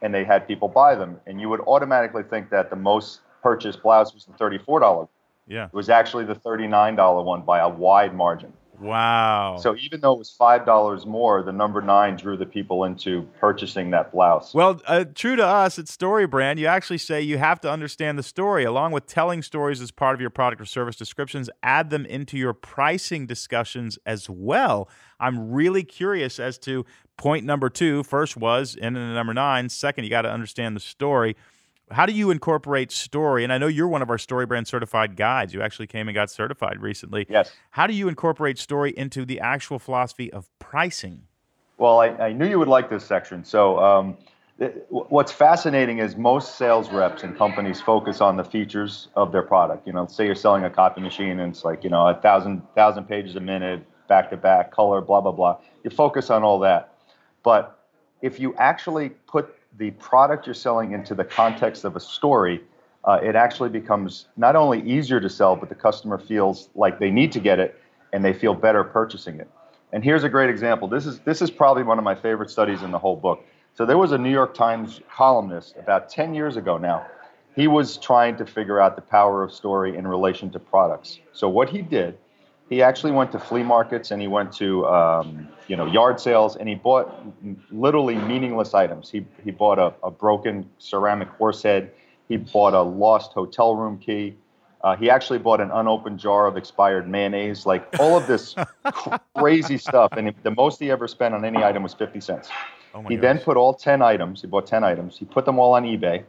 And 0.00 0.14
they 0.14 0.22
had 0.22 0.46
people 0.46 0.68
buy 0.68 0.94
them, 0.94 1.20
and 1.26 1.40
you 1.40 1.48
would 1.48 1.62
automatically 1.62 2.22
think 2.22 2.50
that 2.50 2.70
the 2.70 2.76
most 2.76 3.18
purchased 3.42 3.82
blouse 3.82 4.14
was 4.14 4.26
the 4.26 4.34
thirty-four 4.34 4.78
dollar. 4.78 5.08
Yeah, 5.48 5.64
it 5.64 5.74
was 5.74 5.88
actually 5.88 6.24
the 6.24 6.36
thirty-nine 6.36 6.94
dollar 6.94 7.24
one 7.24 7.42
by 7.42 7.58
a 7.58 7.68
wide 7.68 8.14
margin. 8.14 8.52
Wow. 8.84 9.56
So 9.60 9.74
even 9.76 10.00
though 10.00 10.12
it 10.12 10.18
was 10.18 10.30
five 10.30 10.66
dollars 10.66 11.06
more, 11.06 11.42
the 11.42 11.52
number 11.52 11.80
nine 11.80 12.16
drew 12.16 12.36
the 12.36 12.46
people 12.46 12.84
into 12.84 13.22
purchasing 13.40 13.90
that 13.90 14.12
blouse. 14.12 14.52
Well, 14.52 14.80
uh, 14.86 15.06
true 15.14 15.36
to 15.36 15.46
us 15.46 15.78
at 15.78 15.86
StoryBrand, 15.86 16.58
you 16.58 16.66
actually 16.66 16.98
say 16.98 17.22
you 17.22 17.38
have 17.38 17.60
to 17.62 17.70
understand 17.70 18.18
the 18.18 18.22
story, 18.22 18.64
along 18.64 18.92
with 18.92 19.06
telling 19.06 19.42
stories 19.42 19.80
as 19.80 19.90
part 19.90 20.14
of 20.14 20.20
your 20.20 20.30
product 20.30 20.60
or 20.60 20.66
service 20.66 20.96
descriptions. 20.96 21.48
Add 21.62 21.88
them 21.88 22.04
into 22.04 22.36
your 22.36 22.52
pricing 22.52 23.26
discussions 23.26 23.98
as 24.04 24.28
well. 24.28 24.88
I'm 25.18 25.50
really 25.52 25.82
curious 25.82 26.38
as 26.38 26.58
to 26.58 26.84
point 27.16 27.46
number 27.46 27.70
two. 27.70 28.02
First 28.02 28.36
was 28.36 28.74
in 28.74 28.92
the 28.94 29.00
number 29.00 29.32
nine. 29.32 29.70
Second, 29.70 30.04
you 30.04 30.10
got 30.10 30.22
to 30.22 30.30
understand 30.30 30.76
the 30.76 30.80
story. 30.80 31.36
How 31.90 32.06
do 32.06 32.12
you 32.12 32.30
incorporate 32.30 32.90
story? 32.90 33.44
And 33.44 33.52
I 33.52 33.58
know 33.58 33.66
you're 33.66 33.88
one 33.88 34.02
of 34.02 34.10
our 34.10 34.16
StoryBrand 34.16 34.66
certified 34.66 35.16
guides. 35.16 35.52
You 35.52 35.60
actually 35.60 35.86
came 35.86 36.08
and 36.08 36.14
got 36.14 36.30
certified 36.30 36.80
recently. 36.80 37.26
Yes. 37.28 37.52
How 37.70 37.86
do 37.86 37.94
you 37.94 38.08
incorporate 38.08 38.58
story 38.58 38.92
into 38.96 39.24
the 39.24 39.40
actual 39.40 39.78
philosophy 39.78 40.32
of 40.32 40.48
pricing? 40.58 41.24
Well, 41.76 42.00
I, 42.00 42.08
I 42.08 42.32
knew 42.32 42.46
you 42.46 42.58
would 42.58 42.68
like 42.68 42.88
this 42.88 43.04
section. 43.04 43.44
So, 43.44 43.78
um, 43.78 44.16
what's 44.88 45.32
fascinating 45.32 45.98
is 45.98 46.16
most 46.16 46.56
sales 46.56 46.90
reps 46.90 47.24
and 47.24 47.36
companies 47.36 47.80
focus 47.80 48.20
on 48.20 48.36
the 48.36 48.44
features 48.44 49.08
of 49.16 49.32
their 49.32 49.42
product. 49.42 49.86
You 49.86 49.92
know, 49.92 50.06
say 50.06 50.26
you're 50.26 50.36
selling 50.36 50.64
a 50.64 50.70
copy 50.70 51.00
machine 51.00 51.40
and 51.40 51.52
it's 51.52 51.64
like, 51.64 51.82
you 51.82 51.90
know, 51.90 52.06
a 52.06 52.14
thousand 52.14 52.62
thousand 52.74 53.04
pages 53.04 53.34
a 53.34 53.40
minute, 53.40 53.84
back 54.06 54.30
to 54.30 54.36
back, 54.36 54.70
color, 54.70 55.00
blah, 55.00 55.20
blah, 55.20 55.32
blah. 55.32 55.58
You 55.82 55.90
focus 55.90 56.30
on 56.30 56.44
all 56.44 56.60
that. 56.60 56.94
But 57.42 57.84
if 58.22 58.38
you 58.38 58.54
actually 58.56 59.10
put 59.10 59.54
the 59.78 59.90
product 59.92 60.46
you're 60.46 60.54
selling 60.54 60.92
into 60.92 61.14
the 61.14 61.24
context 61.24 61.84
of 61.84 61.96
a 61.96 62.00
story, 62.00 62.62
uh, 63.04 63.18
it 63.22 63.34
actually 63.34 63.68
becomes 63.68 64.26
not 64.36 64.56
only 64.56 64.80
easier 64.82 65.20
to 65.20 65.28
sell, 65.28 65.56
but 65.56 65.68
the 65.68 65.74
customer 65.74 66.18
feels 66.18 66.68
like 66.74 66.98
they 66.98 67.10
need 67.10 67.32
to 67.32 67.40
get 67.40 67.58
it 67.58 67.80
and 68.12 68.24
they 68.24 68.32
feel 68.32 68.54
better 68.54 68.84
purchasing 68.84 69.40
it. 69.40 69.50
And 69.92 70.02
here's 70.02 70.24
a 70.24 70.28
great 70.28 70.50
example. 70.50 70.88
This 70.88 71.06
is 71.06 71.20
this 71.20 71.42
is 71.42 71.50
probably 71.50 71.82
one 71.82 71.98
of 71.98 72.04
my 72.04 72.14
favorite 72.14 72.50
studies 72.50 72.82
in 72.82 72.90
the 72.90 72.98
whole 72.98 73.16
book. 73.16 73.44
So 73.74 73.84
there 73.84 73.98
was 73.98 74.12
a 74.12 74.18
New 74.18 74.30
York 74.30 74.54
Times 74.54 75.00
columnist 75.12 75.76
about 75.76 76.08
10 76.08 76.34
years 76.34 76.56
ago 76.56 76.78
now. 76.78 77.06
He 77.56 77.66
was 77.68 77.96
trying 77.96 78.36
to 78.36 78.46
figure 78.46 78.80
out 78.80 78.96
the 78.96 79.02
power 79.02 79.42
of 79.42 79.52
story 79.52 79.96
in 79.96 80.06
relation 80.06 80.50
to 80.50 80.58
products. 80.58 81.18
So 81.32 81.48
what 81.48 81.68
he 81.68 81.82
did 81.82 82.18
he 82.68 82.82
actually 82.82 83.12
went 83.12 83.32
to 83.32 83.38
flea 83.38 83.62
markets 83.62 84.10
and 84.10 84.20
he 84.20 84.28
went 84.28 84.52
to 84.54 84.86
um, 84.86 85.48
you 85.68 85.76
know 85.76 85.86
yard 85.86 86.20
sales 86.20 86.56
and 86.56 86.68
he 86.68 86.74
bought 86.74 87.24
literally 87.70 88.16
meaningless 88.16 88.74
items. 88.74 89.10
He 89.10 89.26
he 89.44 89.50
bought 89.50 89.78
a, 89.78 89.92
a 90.02 90.10
broken 90.10 90.68
ceramic 90.78 91.28
horse 91.28 91.62
head. 91.62 91.92
He 92.28 92.36
bought 92.36 92.74
a 92.74 92.82
lost 92.82 93.32
hotel 93.32 93.76
room 93.76 93.98
key. 93.98 94.36
Uh, 94.82 94.94
he 94.96 95.08
actually 95.08 95.38
bought 95.38 95.60
an 95.60 95.70
unopened 95.70 96.18
jar 96.18 96.46
of 96.46 96.58
expired 96.58 97.08
mayonnaise. 97.08 97.64
Like 97.64 97.86
all 97.98 98.16
of 98.18 98.26
this 98.26 98.54
crazy 99.36 99.78
stuff. 99.78 100.12
And 100.12 100.34
the 100.42 100.50
most 100.50 100.78
he 100.78 100.90
ever 100.90 101.08
spent 101.08 101.34
on 101.34 101.44
any 101.44 101.62
item 101.62 101.82
was 101.82 101.94
fifty 101.94 102.20
cents. 102.20 102.48
Oh 102.94 103.02
he 103.02 103.16
gosh. 103.16 103.22
then 103.22 103.38
put 103.40 103.56
all 103.56 103.74
ten 103.74 104.02
items. 104.02 104.40
He 104.40 104.46
bought 104.46 104.66
ten 104.66 104.84
items. 104.84 105.18
He 105.18 105.24
put 105.24 105.44
them 105.44 105.58
all 105.58 105.74
on 105.74 105.84
eBay 105.84 106.24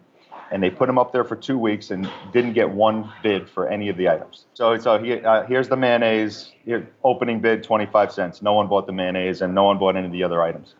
and 0.51 0.61
they 0.61 0.69
put 0.69 0.87
him 0.87 0.97
up 0.97 1.11
there 1.11 1.23
for 1.23 1.35
two 1.35 1.57
weeks 1.57 1.91
and 1.91 2.09
didn't 2.31 2.53
get 2.53 2.69
one 2.69 3.11
bid 3.23 3.49
for 3.49 3.67
any 3.67 3.89
of 3.89 3.97
the 3.97 4.07
items. 4.07 4.45
So, 4.53 4.77
so 4.77 4.97
he, 5.01 5.13
uh, 5.21 5.43
here's 5.43 5.67
the 5.67 5.75
mayonnaise. 5.75 6.51
Here, 6.65 6.87
opening 7.03 7.39
bid, 7.39 7.63
25 7.63 8.11
cents. 8.11 8.41
No 8.41 8.53
one 8.53 8.67
bought 8.67 8.85
the 8.85 8.93
mayonnaise, 8.93 9.41
and 9.41 9.55
no 9.55 9.63
one 9.63 9.77
bought 9.77 9.95
any 9.95 10.05
of 10.05 10.11
the 10.11 10.23
other 10.23 10.41
items. 10.41 10.75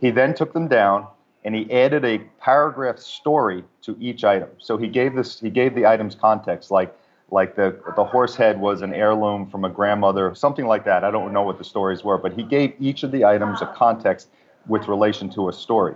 He 0.00 0.10
then 0.10 0.34
took 0.34 0.52
them 0.52 0.68
down 0.68 1.06
and 1.44 1.54
he 1.54 1.70
added 1.72 2.04
a 2.04 2.18
paragraph 2.40 2.98
story 2.98 3.64
to 3.82 3.96
each 3.98 4.24
item. 4.24 4.48
So 4.58 4.76
he 4.76 4.88
gave 4.88 5.14
this, 5.14 5.40
he 5.40 5.50
gave 5.50 5.74
the 5.74 5.86
items 5.86 6.14
context, 6.14 6.70
like 6.70 6.94
like 7.32 7.54
the 7.54 7.78
the 7.96 8.04
horse 8.04 8.34
head 8.34 8.60
was 8.60 8.82
an 8.82 8.92
heirloom 8.92 9.48
from 9.48 9.64
a 9.64 9.70
grandmother, 9.70 10.34
something 10.34 10.66
like 10.66 10.84
that. 10.84 11.04
I 11.04 11.10
don't 11.10 11.32
know 11.32 11.42
what 11.42 11.58
the 11.58 11.64
stories 11.64 12.02
were, 12.02 12.18
but 12.18 12.32
he 12.32 12.42
gave 12.42 12.74
each 12.80 13.02
of 13.02 13.12
the 13.12 13.24
items 13.24 13.62
a 13.62 13.66
context 13.66 14.28
with 14.66 14.88
relation 14.88 15.30
to 15.30 15.48
a 15.48 15.52
story. 15.52 15.94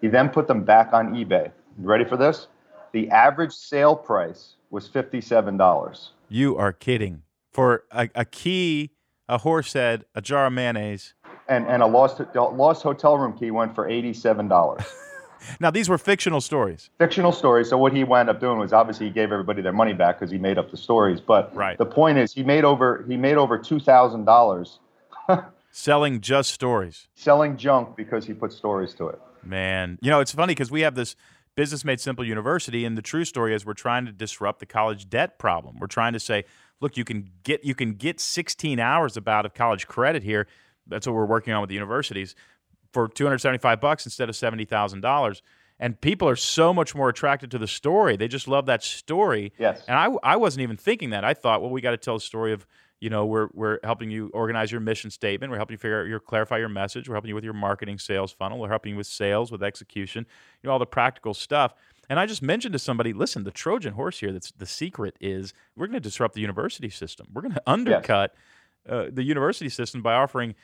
He 0.00 0.08
then 0.08 0.28
put 0.28 0.46
them 0.46 0.62
back 0.62 0.92
on 0.92 1.14
eBay. 1.14 1.50
You 1.80 1.86
ready 1.86 2.04
for 2.04 2.16
this? 2.16 2.48
The 2.94 3.10
average 3.10 3.52
sale 3.52 3.96
price 3.96 4.54
was 4.70 4.88
$57. 4.88 6.08
You 6.28 6.56
are 6.56 6.72
kidding. 6.72 7.22
For 7.50 7.82
a, 7.90 8.08
a 8.14 8.24
key, 8.24 8.92
a 9.28 9.38
horse 9.38 9.72
head, 9.72 10.04
a 10.14 10.22
jar 10.22 10.46
of 10.46 10.52
mayonnaise. 10.52 11.14
And, 11.48 11.66
and 11.66 11.82
a 11.82 11.86
lost, 11.86 12.20
lost 12.36 12.84
hotel 12.84 13.18
room 13.18 13.36
key 13.36 13.50
went 13.50 13.74
for 13.74 13.88
$87. 13.88 14.86
now, 15.60 15.72
these 15.72 15.88
were 15.88 15.98
fictional 15.98 16.40
stories. 16.40 16.88
Fictional 17.00 17.32
stories. 17.32 17.68
So, 17.68 17.76
what 17.76 17.92
he 17.92 18.04
wound 18.04 18.30
up 18.30 18.38
doing 18.38 18.60
was 18.60 18.72
obviously 18.72 19.06
he 19.06 19.12
gave 19.12 19.32
everybody 19.32 19.60
their 19.60 19.72
money 19.72 19.92
back 19.92 20.20
because 20.20 20.30
he 20.30 20.38
made 20.38 20.56
up 20.56 20.70
the 20.70 20.76
stories. 20.76 21.20
But 21.20 21.52
right. 21.52 21.76
the 21.76 21.86
point 21.86 22.18
is, 22.18 22.32
he 22.32 22.44
made 22.44 22.62
over, 22.64 23.04
he 23.08 23.16
made 23.16 23.36
over 23.36 23.58
$2,000 23.58 24.78
selling 25.72 26.20
just 26.20 26.52
stories. 26.52 27.08
Selling 27.16 27.56
junk 27.56 27.96
because 27.96 28.24
he 28.24 28.34
put 28.34 28.52
stories 28.52 28.94
to 28.94 29.08
it. 29.08 29.20
Man, 29.42 29.98
you 30.00 30.10
know, 30.10 30.20
it's 30.20 30.32
funny 30.32 30.52
because 30.52 30.70
we 30.70 30.82
have 30.82 30.94
this 30.94 31.16
Business 31.56 31.84
Made 31.84 32.00
Simple 32.00 32.24
University, 32.24 32.84
and 32.84 32.98
the 32.98 33.02
true 33.02 33.24
story 33.24 33.54
is 33.54 33.64
we're 33.64 33.74
trying 33.74 34.06
to 34.06 34.12
disrupt 34.12 34.60
the 34.60 34.66
college 34.66 35.08
debt 35.08 35.38
problem. 35.38 35.78
We're 35.78 35.86
trying 35.86 36.12
to 36.14 36.20
say, 36.20 36.44
look, 36.80 36.96
you 36.96 37.04
can 37.04 37.30
get 37.42 37.64
you 37.64 37.74
can 37.74 37.92
get 37.94 38.20
16 38.20 38.80
hours 38.80 39.16
about 39.16 39.46
of 39.46 39.54
college 39.54 39.86
credit 39.86 40.22
here. 40.22 40.46
That's 40.86 41.06
what 41.06 41.14
we're 41.14 41.26
working 41.26 41.52
on 41.52 41.60
with 41.60 41.68
the 41.68 41.74
universities 41.74 42.34
for 42.92 43.08
275 43.08 43.80
bucks 43.80 44.04
instead 44.04 44.28
of 44.28 44.36
seventy 44.36 44.64
thousand 44.64 45.00
dollars. 45.00 45.42
And 45.80 46.00
people 46.00 46.28
are 46.28 46.36
so 46.36 46.72
much 46.72 46.94
more 46.94 47.08
attracted 47.08 47.50
to 47.50 47.58
the 47.58 47.66
story. 47.66 48.16
They 48.16 48.28
just 48.28 48.46
love 48.46 48.66
that 48.66 48.82
story. 48.84 49.52
Yes. 49.58 49.82
And 49.88 49.98
I, 49.98 50.08
I 50.22 50.36
wasn't 50.36 50.62
even 50.62 50.76
thinking 50.76 51.10
that. 51.10 51.24
I 51.24 51.34
thought, 51.34 51.60
well, 51.60 51.70
we 51.70 51.80
got 51.80 51.90
to 51.90 51.96
tell 51.96 52.14
a 52.14 52.20
story 52.20 52.52
of 52.52 52.64
you 53.04 53.10
know 53.10 53.26
we're 53.26 53.48
we're 53.52 53.78
helping 53.84 54.10
you 54.10 54.30
organize 54.32 54.72
your 54.72 54.80
mission 54.80 55.10
statement. 55.10 55.50
We're 55.50 55.58
helping 55.58 55.74
you 55.74 55.78
figure 55.78 56.00
out 56.00 56.08
your 56.08 56.20
clarify 56.20 56.56
your 56.56 56.70
message. 56.70 57.06
We're 57.06 57.16
helping 57.16 57.28
you 57.28 57.34
with 57.34 57.44
your 57.44 57.52
marketing 57.52 57.98
sales 57.98 58.32
funnel. 58.32 58.58
We're 58.58 58.70
helping 58.70 58.92
you 58.92 58.96
with 58.96 59.06
sales 59.06 59.52
with 59.52 59.62
execution 59.62 60.24
you 60.62 60.68
know 60.68 60.72
all 60.72 60.78
the 60.78 60.86
practical 60.86 61.34
stuff. 61.34 61.74
And 62.08 62.18
i 62.18 62.24
just 62.24 62.42
mentioned 62.42 62.72
to 62.72 62.78
somebody 62.78 63.12
listen 63.12 63.44
the 63.44 63.50
trojan 63.50 63.92
horse 63.92 64.20
here 64.20 64.32
that's 64.32 64.52
the 64.52 64.64
secret 64.64 65.16
is 65.20 65.52
we're 65.76 65.86
going 65.86 66.00
to 66.00 66.00
disrupt 66.00 66.34
the 66.34 66.40
university 66.40 66.88
system. 66.88 67.26
We're 67.30 67.42
going 67.42 67.54
to 67.54 67.62
undercut 67.66 68.34
uh, 68.88 69.06
the 69.12 69.22
university 69.22 69.68
system 69.68 70.00
by 70.00 70.14
offering 70.14 70.54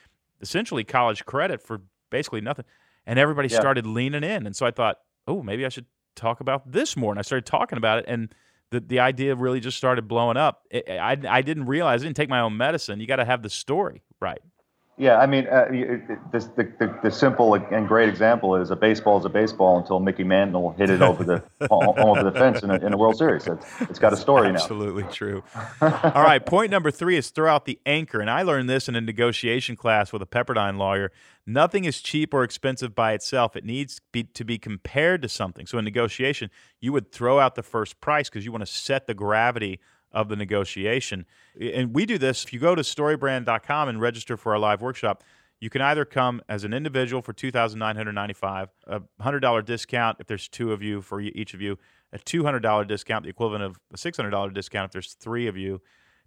essentially 0.41 0.83
college 0.83 1.25
credit 1.25 1.61
for 1.61 1.81
basically 2.09 2.41
nothing. 2.41 2.65
And 3.05 3.19
everybody 3.19 3.49
yeah. 3.49 3.59
started 3.59 3.85
leaning 3.85 4.23
in. 4.23 4.47
And 4.47 4.55
so 4.55 4.65
i 4.65 4.71
thought 4.71 4.97
oh 5.27 5.43
maybe 5.43 5.63
i 5.63 5.69
should 5.69 5.85
talk 6.15 6.39
about 6.39 6.71
this 6.71 6.97
more. 6.97 7.11
And 7.11 7.19
i 7.19 7.21
started 7.21 7.45
talking 7.45 7.77
about 7.77 7.99
it 7.99 8.05
and 8.07 8.33
the, 8.71 8.79
the 8.79 8.99
idea 8.99 9.35
really 9.35 9.59
just 9.59 9.77
started 9.77 10.07
blowing 10.07 10.37
up. 10.37 10.63
It, 10.71 10.89
I, 10.89 11.17
I 11.29 11.41
didn't 11.41 11.65
realize, 11.65 12.01
I 12.01 12.05
didn't 12.05 12.15
take 12.17 12.29
my 12.29 12.39
own 12.39 12.57
medicine. 12.57 12.99
You 12.99 13.07
got 13.07 13.17
to 13.17 13.25
have 13.25 13.43
the 13.43 13.49
story 13.49 14.01
right. 14.19 14.41
Yeah, 15.01 15.17
I 15.17 15.25
mean, 15.25 15.47
uh, 15.47 15.65
this, 16.31 16.45
the, 16.55 16.71
the, 16.77 16.95
the, 17.01 17.09
simple 17.09 17.55
and 17.55 17.87
great 17.87 18.07
example 18.07 18.55
is 18.55 18.69
a 18.69 18.75
baseball 18.75 19.17
is 19.17 19.25
a 19.25 19.29
baseball 19.29 19.79
until 19.79 19.99
Mickey 19.99 20.23
Mantle 20.23 20.73
hit 20.73 20.91
it 20.91 21.01
over 21.01 21.23
the 21.23 21.43
over 21.71 22.21
the 22.21 22.31
fence 22.31 22.61
in 22.61 22.69
a, 22.69 22.75
in 22.75 22.93
a 22.93 22.97
World 22.97 23.17
Series. 23.17 23.47
It's, 23.47 23.65
it's 23.81 23.97
got 23.97 24.13
a 24.13 24.15
story 24.15 24.49
Absolutely 24.49 25.01
now. 25.01 25.09
Absolutely 25.09 25.41
true. 25.41 25.43
All 25.81 26.21
right, 26.21 26.45
point 26.45 26.69
number 26.69 26.91
three 26.91 27.17
is 27.17 27.31
throw 27.31 27.51
out 27.51 27.65
the 27.65 27.79
anchor. 27.83 28.21
And 28.21 28.29
I 28.29 28.43
learned 28.43 28.69
this 28.69 28.87
in 28.87 28.95
a 28.95 29.01
negotiation 29.01 29.75
class 29.75 30.13
with 30.13 30.21
a 30.21 30.27
Pepperdine 30.27 30.77
lawyer. 30.77 31.11
Nothing 31.47 31.85
is 31.85 31.99
cheap 31.99 32.31
or 32.31 32.43
expensive 32.43 32.93
by 32.93 33.13
itself. 33.13 33.55
It 33.55 33.65
needs 33.65 34.01
be, 34.11 34.25
to 34.25 34.45
be 34.45 34.59
compared 34.59 35.23
to 35.23 35.29
something. 35.29 35.65
So 35.65 35.79
in 35.79 35.83
negotiation, 35.83 36.51
you 36.79 36.93
would 36.93 37.11
throw 37.11 37.39
out 37.39 37.55
the 37.55 37.63
first 37.63 38.01
price 38.01 38.29
because 38.29 38.45
you 38.45 38.51
want 38.51 38.67
to 38.67 38.71
set 38.71 39.07
the 39.07 39.15
gravity 39.15 39.79
of 40.11 40.29
the 40.29 40.35
negotiation. 40.35 41.25
And 41.59 41.93
we 41.93 42.05
do 42.05 42.17
this. 42.17 42.43
If 42.43 42.53
you 42.53 42.59
go 42.59 42.75
to 42.75 42.81
storybrand.com 42.81 43.89
and 43.89 44.01
register 44.01 44.37
for 44.37 44.53
our 44.53 44.59
live 44.59 44.81
workshop, 44.81 45.23
you 45.59 45.69
can 45.69 45.81
either 45.81 46.05
come 46.05 46.41
as 46.49 46.63
an 46.63 46.73
individual 46.73 47.21
for 47.21 47.33
2,995, 47.33 48.69
a 48.87 49.01
$100 49.21 49.65
discount 49.65 50.17
if 50.19 50.27
there's 50.27 50.47
two 50.47 50.73
of 50.73 50.81
you 50.81 51.01
for 51.01 51.21
each 51.21 51.53
of 51.53 51.61
you, 51.61 51.77
a 52.11 52.17
$200 52.17 52.87
discount, 52.87 53.23
the 53.23 53.29
equivalent 53.29 53.63
of 53.63 53.79
a 53.93 53.97
$600 53.97 54.53
discount 54.53 54.85
if 54.85 54.91
there's 54.91 55.13
three 55.13 55.47
of 55.47 55.55
you. 55.55 55.79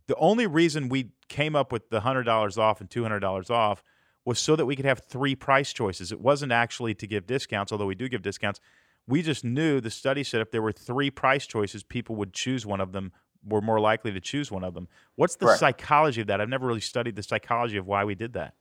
The 0.06 0.16
only 0.16 0.46
reason 0.46 0.88
we 0.88 1.10
came 1.28 1.56
up 1.56 1.72
with 1.72 1.90
the 1.90 2.02
$100 2.02 2.58
off 2.58 2.80
and 2.80 2.88
$200 2.88 3.50
off 3.50 3.82
was 4.24 4.38
so 4.38 4.54
that 4.56 4.66
we 4.66 4.76
could 4.76 4.84
have 4.84 5.00
three 5.00 5.34
price 5.34 5.72
choices. 5.72 6.12
It 6.12 6.20
wasn't 6.20 6.52
actually 6.52 6.94
to 6.94 7.06
give 7.06 7.26
discounts, 7.26 7.72
although 7.72 7.86
we 7.86 7.94
do 7.94 8.08
give 8.08 8.22
discounts. 8.22 8.60
We 9.06 9.20
just 9.20 9.44
knew 9.44 9.80
the 9.80 9.90
study 9.90 10.22
said 10.24 10.40
if 10.40 10.50
there 10.50 10.62
were 10.62 10.72
three 10.72 11.10
price 11.10 11.46
choices, 11.46 11.82
people 11.82 12.16
would 12.16 12.32
choose 12.32 12.64
one 12.64 12.80
of 12.80 12.92
them 12.92 13.12
we're 13.46 13.60
more 13.60 13.80
likely 13.80 14.12
to 14.12 14.20
choose 14.20 14.50
one 14.50 14.64
of 14.64 14.74
them. 14.74 14.88
What's 15.16 15.36
the 15.36 15.56
psychology 15.56 16.20
of 16.20 16.26
that? 16.28 16.40
I've 16.40 16.48
never 16.48 16.66
really 16.66 16.80
studied 16.80 17.16
the 17.16 17.22
psychology 17.22 17.76
of 17.76 17.86
why 17.86 18.04
we 18.04 18.14
did 18.14 18.32
that. 18.34 18.54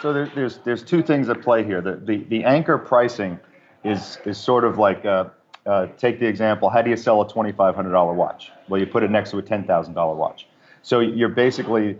So 0.00 0.12
there, 0.12 0.30
there's 0.34 0.58
there's 0.58 0.82
two 0.82 1.02
things 1.02 1.28
at 1.28 1.40
play 1.42 1.64
here. 1.64 1.80
The 1.80 1.96
the, 1.96 2.24
the 2.24 2.44
anchor 2.44 2.78
pricing 2.78 3.38
is 3.84 4.18
is 4.24 4.38
sort 4.38 4.64
of 4.64 4.78
like 4.78 5.04
uh, 5.04 5.26
uh, 5.66 5.86
take 5.96 6.20
the 6.20 6.26
example. 6.26 6.68
How 6.68 6.82
do 6.82 6.90
you 6.90 6.96
sell 6.96 7.20
a 7.22 7.28
twenty 7.28 7.52
five 7.52 7.74
hundred 7.74 7.92
dollar 7.92 8.14
watch? 8.14 8.50
Well, 8.68 8.80
you 8.80 8.86
put 8.86 9.02
it 9.02 9.10
next 9.10 9.30
to 9.30 9.38
a 9.38 9.42
ten 9.42 9.64
thousand 9.64 9.94
dollar 9.94 10.14
watch. 10.14 10.46
So 10.82 11.00
you're 11.00 11.28
basically 11.28 11.98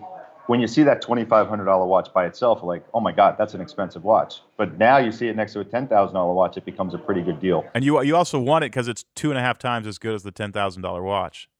when 0.49 0.61
you 0.61 0.67
see 0.67 0.83
that 0.83 1.03
$2,500 1.03 1.87
watch 1.87 2.11
by 2.15 2.25
itself, 2.25 2.63
like, 2.63 2.83
oh 2.95 3.01
my 3.01 3.13
God, 3.13 3.37
that's 3.39 3.53
an 3.53 3.61
expensive 3.61 4.03
watch. 4.03 4.41
But 4.57 4.79
now 4.79 4.97
you 4.97 5.13
see 5.13 5.29
it 5.29 5.37
next 5.37 5.53
to 5.53 5.61
a 5.61 5.65
$10,000 5.65 6.35
watch, 6.35 6.57
it 6.57 6.65
becomes 6.65 6.95
a 6.95 6.99
pretty 6.99 7.21
good 7.21 7.39
deal. 7.39 7.67
And 7.75 7.85
you 7.85 8.03
you 8.03 8.17
also 8.17 8.41
want 8.41 8.65
it 8.65 8.73
because 8.73 8.89
it's 8.89 9.05
two 9.15 9.29
and 9.31 9.39
a 9.39 9.43
half 9.43 9.59
times 9.59 9.87
as 9.87 9.99
good 9.99 10.15
as 10.15 10.23
the 10.23 10.33
$10,000 10.33 11.05
watch. 11.05 11.51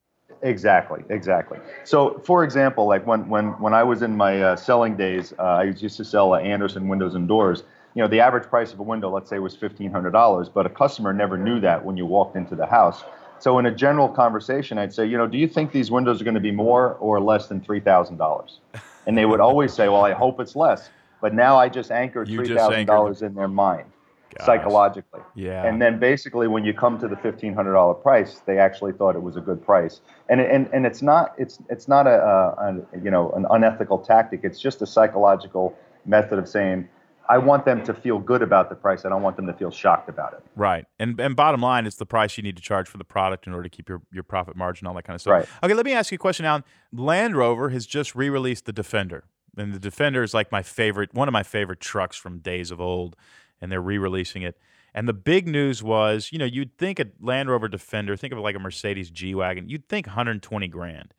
Exactly, 0.43 1.03
exactly. 1.09 1.59
So, 1.85 2.21
for 2.25 2.45
example, 2.45 2.87
like 2.87 3.07
when 3.07 3.29
when 3.29 3.49
when 3.61 3.75
I 3.75 3.83
was 3.83 4.03
in 4.03 4.17
my 4.17 4.41
uh, 4.41 4.57
selling 4.57 4.97
days, 4.97 5.33
uh, 5.39 5.43
I 5.43 5.65
used 5.65 5.97
to 5.97 6.05
sell 6.05 6.35
uh, 6.35 6.39
Andersen 6.39 6.89
windows 6.89 7.15
and 7.15 7.27
doors. 7.27 7.65
You 7.95 8.03
know, 8.03 8.09
the 8.09 8.21
average 8.21 8.49
price 8.49 8.73
of 8.73 8.79
a 8.79 8.83
window, 8.83 9.11
let's 9.11 9.29
say, 9.29 9.41
was 9.41 9.57
fifteen 9.57 9.91
hundred 9.91 10.13
dollars, 10.13 10.49
but 10.49 10.65
a 10.65 10.69
customer 10.69 11.13
never 11.13 11.37
knew 11.37 11.61
that 11.61 11.85
when 11.85 11.97
you 11.97 12.07
walked 12.07 12.37
into 12.37 12.55
the 12.55 12.67
house. 12.67 13.03
So, 13.41 13.59
in 13.59 13.67
a 13.67 13.75
general 13.75 14.09
conversation, 14.09 14.79
I'd 14.79 14.93
say, 14.93 15.07
you 15.07 15.17
know, 15.17 15.27
do 15.27 15.39
you 15.39 15.49
think 15.49 15.73
these 15.73 15.91
windows 15.91 16.21
are 16.21 16.25
going 16.25 16.35
to 16.35 16.41
be 16.41 16.53
more 16.53 16.95
or 16.95 17.21
less 17.21 17.49
than 17.49 17.61
three 17.61 17.81
thousand 17.81 18.19
dollars? 18.19 18.61
And 19.07 19.17
they 19.19 19.25
would 19.25 19.41
always 19.41 19.73
say, 19.73 19.89
well, 19.89 20.05
I 20.05 20.13
hope 20.13 20.39
it's 20.39 20.55
less. 20.55 20.91
But 21.21 21.35
now 21.35 21.57
I 21.57 21.69
just 21.69 21.91
anchor 21.91 22.25
three 22.25 22.55
thousand 22.55 22.87
dollars 22.87 23.23
in 23.23 23.35
their 23.35 23.49
mind. 23.49 23.91
Gosh. 24.37 24.47
psychologically. 24.47 25.21
Yeah. 25.35 25.65
And 25.67 25.81
then 25.81 25.99
basically, 25.99 26.49
when 26.49 26.65
you 26.65 26.75
come 26.75 26.99
to 26.99 27.09
the 27.09 27.17
fifteen 27.17 27.55
hundred 27.55 27.73
dollar 27.73 27.95
price, 27.95 28.43
they 28.45 28.59
actually 28.59 28.93
thought 28.93 29.17
it 29.17 29.23
was 29.23 29.37
a 29.37 29.41
good 29.41 29.65
price. 29.65 30.01
And 30.29 30.41
and 30.41 30.69
and 30.73 30.85
it's 30.85 31.01
not 31.01 31.35
it's 31.39 31.59
it's 31.71 31.89
not 31.89 32.07
a, 32.07 32.21
a, 32.21 32.77
a 32.93 33.01
you 33.03 33.11
know 33.11 33.31
an 33.33 33.47
unethical 33.51 33.99
tactic. 33.99 34.41
It's 34.43 34.61
just 34.61 34.83
a 34.83 34.87
psychological 34.87 35.77
method 36.05 36.39
of 36.39 36.49
saying. 36.49 36.89
I 37.31 37.37
want 37.37 37.67
them 37.67 37.85
to 37.85 37.93
feel 37.93 38.19
good 38.19 38.41
about 38.41 38.71
the 38.71 38.75
price. 38.75 39.05
I 39.05 39.11
don't 39.11 39.21
want 39.21 39.37
them 39.37 39.47
to 39.49 39.53
feel 39.53 39.71
shocked 39.71 40.09
about 40.09 40.33
it. 40.33 40.41
Right. 40.57 40.87
And 40.99 41.21
and 41.21 41.37
bottom 41.37 41.61
line, 41.61 41.87
it's 41.87 41.97
the 41.97 42.07
price 42.07 42.39
you 42.39 42.43
need 42.43 42.57
to 42.57 42.63
charge 42.63 42.89
for 42.89 42.97
the 42.97 43.05
product 43.05 43.47
in 43.47 43.53
order 43.53 43.69
to 43.69 43.69
keep 43.69 43.89
your, 43.89 44.01
your 44.11 44.23
profit 44.23 44.57
margin, 44.57 44.87
all 44.87 44.95
that 44.95 45.05
kind 45.05 45.15
of 45.15 45.21
stuff. 45.21 45.33
Right. 45.33 45.49
Okay, 45.63 45.75
let 45.75 45.85
me 45.85 45.93
ask 45.93 46.11
you 46.11 46.17
a 46.17 46.19
question 46.19 46.45
now. 46.45 46.63
Land 46.91 47.37
Rover 47.37 47.69
has 47.69 47.85
just 47.87 48.15
re-released 48.15 48.65
the 48.65 48.73
Defender. 48.73 49.25
And 49.59 49.75
the 49.75 49.79
Defender 49.79 50.23
is 50.23 50.33
like 50.33 50.51
my 50.51 50.63
favorite, 50.63 51.13
one 51.13 51.29
of 51.29 51.33
my 51.33 51.43
favorite 51.43 51.81
trucks 51.81 52.17
from 52.17 52.39
days 52.39 52.71
of 52.71 52.81
old 52.81 53.15
and 53.61 53.71
they're 53.71 53.81
re-releasing 53.81 54.43
it. 54.43 54.59
And 54.95 55.09
the 55.09 55.13
big 55.13 55.47
news 55.47 55.83
was, 55.83 56.31
you 56.33 56.39
know, 56.39 56.45
you'd 56.45 56.77
think 56.79 56.99
a 56.99 57.07
Land 57.21 57.51
Rover 57.51 57.69
Defender, 57.69 58.17
think 58.17 58.33
of 58.33 58.39
it 58.39 58.43
like 58.43 58.57
a 58.57 58.61
Mercedes 58.61 59.11
G 59.11 59.35
wagon, 59.35 59.69
you'd 59.69 59.89
think 59.89 60.07
120 60.07 60.67
grand. 60.69 61.15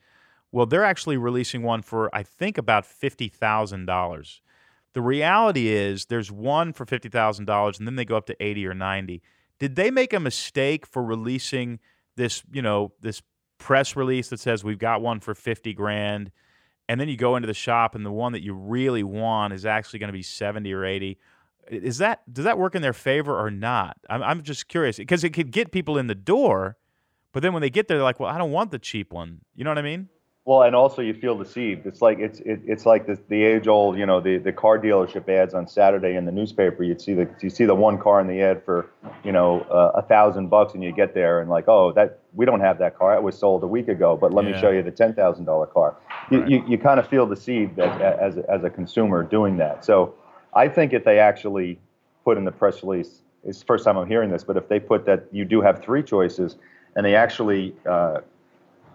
Well, 0.51 0.65
they're 0.65 0.83
actually 0.83 1.17
releasing 1.17 1.61
one 1.61 1.81
for 1.81 2.13
I 2.15 2.23
think 2.23 2.57
about 2.57 2.85
fifty 2.85 3.27
thousand 3.27 3.85
dollars. 3.85 4.41
The 4.93 5.01
reality 5.01 5.67
is, 5.67 6.05
there's 6.05 6.31
one 6.31 6.73
for 6.73 6.85
fifty 6.85 7.09
thousand 7.09 7.45
dollars, 7.45 7.77
and 7.77 7.87
then 7.87 7.95
they 7.95 8.05
go 8.05 8.17
up 8.17 8.25
to 8.27 8.43
eighty 8.43 8.65
or 8.65 8.73
ninety. 8.73 9.21
Did 9.59 9.75
they 9.75 9.91
make 9.91 10.13
a 10.13 10.19
mistake 10.19 10.85
for 10.85 11.03
releasing 11.03 11.79
this, 12.15 12.43
you 12.51 12.61
know, 12.61 12.93
this 13.01 13.21
press 13.57 13.95
release 13.95 14.29
that 14.29 14.39
says 14.39 14.63
we've 14.63 14.79
got 14.79 15.01
one 15.01 15.19
for 15.19 15.35
fifty 15.35 15.73
grand, 15.73 16.31
and 16.87 16.99
then 16.99 17.09
you 17.09 17.17
go 17.17 17.35
into 17.35 17.47
the 17.47 17.53
shop 17.53 17.93
and 17.93 18.05
the 18.05 18.11
one 18.11 18.31
that 18.31 18.41
you 18.41 18.53
really 18.53 19.03
want 19.03 19.53
is 19.53 19.65
actually 19.65 19.99
going 19.99 20.07
to 20.07 20.13
be 20.13 20.23
seventy 20.23 20.73
or 20.73 20.83
eighty? 20.83 21.19
Is 21.69 21.99
that 21.99 22.21
does 22.31 22.45
that 22.45 22.57
work 22.57 22.75
in 22.75 22.81
their 22.81 22.93
favor 22.93 23.37
or 23.37 23.51
not? 23.51 23.97
I'm 24.09 24.23
I'm 24.23 24.43
just 24.43 24.67
curious 24.67 24.97
because 24.97 25.23
it 25.23 25.31
could 25.31 25.51
get 25.51 25.71
people 25.71 25.97
in 25.97 26.07
the 26.07 26.15
door, 26.15 26.77
but 27.31 27.43
then 27.43 27.53
when 27.53 27.61
they 27.61 27.69
get 27.69 27.87
there, 27.87 27.97
they're 27.97 28.03
like, 28.03 28.19
well, 28.19 28.29
I 28.29 28.37
don't 28.37 28.51
want 28.51 28.71
the 28.71 28.79
cheap 28.79 29.13
one. 29.13 29.41
You 29.55 29.63
know 29.63 29.69
what 29.69 29.77
I 29.77 29.83
mean? 29.83 30.09
Well, 30.49 30.63
and 30.63 30.75
also 30.75 31.03
you 31.03 31.13
feel 31.13 31.37
deceived. 31.37 31.85
It's 31.85 32.01
like 32.01 32.17
it's 32.17 32.39
it, 32.39 32.61
it's 32.65 32.83
like 32.83 33.05
the, 33.05 33.19
the 33.27 33.43
age 33.43 33.67
old, 33.67 33.99
you 33.99 34.05
know, 34.07 34.19
the, 34.19 34.37
the 34.37 34.51
car 34.51 34.79
dealership 34.79 35.29
ads 35.29 35.53
on 35.53 35.67
Saturday 35.67 36.15
in 36.15 36.25
the 36.25 36.31
newspaper. 36.31 36.81
You'd 36.83 36.99
see 36.99 37.13
the 37.13 37.29
you 37.39 37.51
see 37.51 37.65
the 37.65 37.75
one 37.75 37.99
car 37.99 38.19
in 38.19 38.25
the 38.25 38.41
ad 38.41 38.63
for 38.65 38.89
you 39.23 39.31
know 39.31 39.61
uh, 39.69 39.91
a 39.93 40.01
thousand 40.01 40.49
bucks, 40.49 40.73
and 40.73 40.83
you 40.83 40.91
get 40.91 41.13
there 41.13 41.39
and 41.41 41.51
like, 41.51 41.67
oh, 41.67 41.91
that 41.91 42.21
we 42.33 42.47
don't 42.47 42.61
have 42.61 42.79
that 42.79 42.97
car. 42.97 43.15
It 43.15 43.21
was 43.21 43.37
sold 43.37 43.63
a 43.63 43.67
week 43.67 43.89
ago, 43.89 44.17
but 44.17 44.33
let 44.33 44.43
yeah. 44.45 44.53
me 44.53 44.59
show 44.59 44.71
you 44.71 44.81
the 44.81 44.89
ten 44.89 45.13
thousand 45.13 45.45
dollar 45.45 45.67
car. 45.67 45.97
You, 46.31 46.39
right. 46.39 46.49
you 46.49 46.63
you 46.67 46.77
kind 46.79 46.99
of 46.99 47.07
feel 47.07 47.27
deceived 47.27 47.77
as 47.77 48.01
as 48.01 48.37
as 48.45 48.63
a 48.63 48.71
consumer 48.71 49.21
doing 49.21 49.57
that. 49.57 49.85
So 49.85 50.15
I 50.53 50.67
think 50.67 50.93
if 50.93 51.03
they 51.03 51.19
actually 51.19 51.79
put 52.23 52.37
in 52.37 52.45
the 52.45 52.51
press 52.51 52.83
release, 52.83 53.21
it's 53.43 53.59
the 53.59 53.65
first 53.65 53.85
time 53.85 53.97
I'm 53.97 54.07
hearing 54.07 54.29
this, 54.29 54.43
but 54.43 54.57
if 54.57 54.67
they 54.67 54.79
put 54.79 55.05
that 55.05 55.25
you 55.31 55.45
do 55.45 55.61
have 55.61 55.81
three 55.81 56.03
choices 56.03 56.57
and 56.95 57.05
they 57.05 57.15
actually 57.15 57.75
uh, 57.87 58.21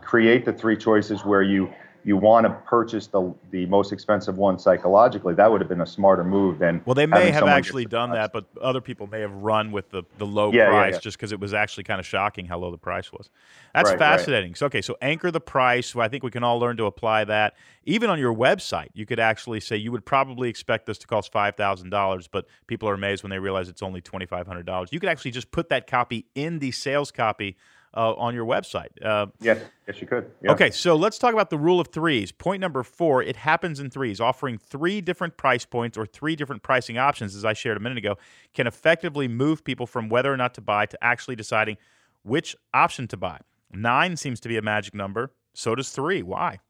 create 0.02 0.44
the 0.44 0.52
three 0.52 0.76
choices 0.76 1.25
where 1.25 1.42
you 1.42 1.73
you 2.04 2.16
want 2.16 2.44
to 2.44 2.50
purchase 2.66 3.06
the 3.06 3.34
the 3.50 3.66
most 3.66 3.92
expensive 3.92 4.37
one 4.37 4.58
psychologically, 4.58 5.34
that 5.34 5.50
would 5.50 5.61
have 5.61 5.68
been 5.68 5.80
a 5.80 5.87
smarter 5.87 6.23
move 6.23 6.58
than. 6.58 6.82
Well, 6.84 6.94
they 6.94 7.06
may 7.06 7.30
have 7.30 7.44
actually 7.44 7.87
done 7.87 8.11
that, 8.11 8.32
but 8.32 8.44
other 8.61 8.80
people 8.80 9.06
may 9.06 9.20
have 9.20 9.32
run 9.32 9.73
with 9.73 9.90
the 9.90 10.02
the 10.18 10.26
low 10.26 10.52
yeah, 10.52 10.68
price 10.68 10.90
yeah, 10.90 10.96
yeah. 10.96 11.00
just 11.00 11.16
because 11.16 11.32
it 11.32 11.40
was 11.40 11.54
actually 11.54 11.84
kind 11.84 11.99
of 11.99 12.06
shocking 12.06 12.46
how 12.46 12.58
low 12.58 12.70
the 12.70 12.78
price 12.78 13.11
was. 13.12 13.30
That's 13.75 13.90
right, 13.90 13.99
fascinating. 13.99 14.50
Right. 14.50 14.58
So, 14.58 14.66
okay, 14.66 14.82
so 14.82 14.96
anchor 15.00 15.30
the 15.30 15.40
price. 15.40 15.96
I 15.96 16.08
think 16.08 16.23
we 16.23 16.30
can 16.30 16.44
all 16.44 16.58
learn 16.58 16.76
to 16.76 16.84
apply 16.84 17.25
that. 17.25 17.54
Even 17.84 18.11
on 18.11 18.18
your 18.18 18.34
website, 18.34 18.88
you 18.94 19.06
could 19.06 19.20
actually 19.20 19.61
say 19.61 19.76
you 19.76 19.92
would 19.92 20.06
probably 20.06 20.49
expect 20.49 20.87
this 20.87 20.99
to 20.99 21.06
cost 21.06 21.32
five 21.32 21.56
thousand 21.56 21.90
dollars, 21.90 22.28
but 22.28 22.46
people 22.66 22.88
are 22.88 22.94
amazed 22.94 23.23
when 23.23 23.30
they 23.30 23.38
realize 23.38 23.68
it's 23.68 23.82
only 23.82 24.00
twenty 24.00 24.26
five 24.26 24.46
hundred 24.46 24.66
dollars. 24.66 24.90
You 24.92 25.00
could 25.00 25.08
actually 25.08 25.30
just 25.30 25.50
put 25.50 25.70
that 25.70 25.87
copy 25.87 26.26
in 26.34 26.58
the 26.58 26.70
sales 26.70 27.11
copy 27.11 27.56
uh, 27.96 28.14
on 28.14 28.34
your 28.34 28.44
website. 28.44 28.90
Uh, 29.02 29.26
yes, 29.40 29.58
yes, 29.86 30.00
you 30.00 30.06
could. 30.06 30.30
Yeah. 30.42 30.52
Okay, 30.52 30.70
so 30.70 30.96
let's 30.96 31.18
talk 31.18 31.32
about 31.32 31.50
the 31.50 31.58
rule 31.58 31.80
of 31.80 31.88
threes. 31.88 32.32
Point 32.32 32.60
number 32.60 32.82
four: 32.82 33.22
it 33.22 33.36
happens 33.36 33.80
in 33.80 33.90
threes. 33.90 34.20
Offering 34.20 34.58
three 34.58 35.00
different 35.00 35.36
price 35.36 35.64
points 35.64 35.96
or 35.96 36.06
three 36.06 36.36
different 36.36 36.62
pricing 36.62 36.98
options, 36.98 37.34
as 37.34 37.44
I 37.44 37.52
shared 37.52 37.76
a 37.76 37.80
minute 37.80 37.98
ago, 37.98 38.16
can 38.52 38.66
effectively 38.66 39.28
move 39.28 39.64
people 39.64 39.86
from 39.86 40.08
whether 40.08 40.32
or 40.32 40.36
not 40.36 40.54
to 40.54 40.60
buy 40.60 40.86
to 40.86 41.04
actually 41.04 41.36
deciding 41.36 41.76
which 42.22 42.56
option 42.72 43.06
to 43.08 43.16
buy. 43.16 43.38
Nine 43.72 44.16
seems 44.16 44.40
to 44.40 44.48
be 44.48 44.56
a 44.56 44.62
magic 44.62 44.94
number. 44.94 45.32
So 45.54 45.74
does 45.74 45.90
three. 45.90 46.22
Why? 46.22 46.60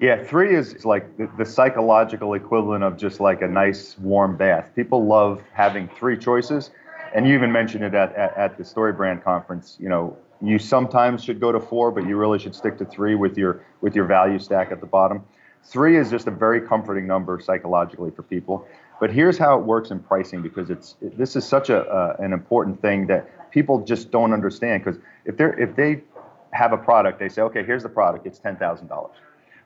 Yeah, 0.00 0.22
three 0.24 0.56
is 0.56 0.84
like 0.84 1.16
the, 1.16 1.30
the, 1.38 1.44
psychological 1.44 2.34
equivalent 2.34 2.82
of 2.82 2.96
just 2.96 3.20
like 3.20 3.42
a 3.42 3.46
nice 3.46 3.96
warm 3.98 4.36
bath. 4.36 4.72
People 4.74 5.06
love 5.06 5.40
having 5.52 5.88
three 5.88 6.18
choices. 6.18 6.72
And 7.14 7.26
you 7.26 7.34
even 7.34 7.50
mentioned 7.52 7.84
it 7.84 7.94
at, 7.94 8.14
at, 8.14 8.36
at 8.36 8.58
the 8.58 8.64
StoryBrand 8.64 9.22
conference. 9.22 9.76
You 9.80 9.88
know, 9.88 10.16
you 10.42 10.58
sometimes 10.58 11.24
should 11.24 11.40
go 11.40 11.52
to 11.52 11.60
four, 11.60 11.90
but 11.90 12.06
you 12.06 12.16
really 12.16 12.38
should 12.38 12.54
stick 12.54 12.76
to 12.78 12.84
three 12.84 13.14
with 13.14 13.38
your 13.38 13.64
with 13.80 13.94
your 13.94 14.04
value 14.04 14.38
stack 14.38 14.72
at 14.72 14.80
the 14.80 14.86
bottom. 14.86 15.24
Three 15.64 15.96
is 15.96 16.10
just 16.10 16.26
a 16.26 16.30
very 16.30 16.60
comforting 16.60 17.06
number 17.06 17.40
psychologically 17.40 18.10
for 18.10 18.22
people. 18.22 18.66
But 19.00 19.10
here's 19.10 19.38
how 19.38 19.58
it 19.58 19.64
works 19.64 19.90
in 19.90 20.00
pricing 20.00 20.42
because 20.42 20.70
it's 20.70 20.96
this 21.00 21.36
is 21.36 21.46
such 21.46 21.70
a 21.70 21.82
uh, 21.82 22.16
an 22.18 22.32
important 22.32 22.82
thing 22.82 23.06
that 23.06 23.50
people 23.50 23.84
just 23.84 24.10
don't 24.10 24.32
understand. 24.32 24.84
Because 24.84 25.00
if 25.24 25.36
they're 25.36 25.58
if 25.58 25.76
they 25.76 26.02
have 26.50 26.72
a 26.72 26.78
product, 26.78 27.18
they 27.18 27.28
say, 27.28 27.42
okay, 27.42 27.64
here's 27.64 27.84
the 27.84 27.88
product, 27.88 28.26
it's 28.26 28.38
ten 28.38 28.56
thousand 28.56 28.88
dollars 28.88 29.16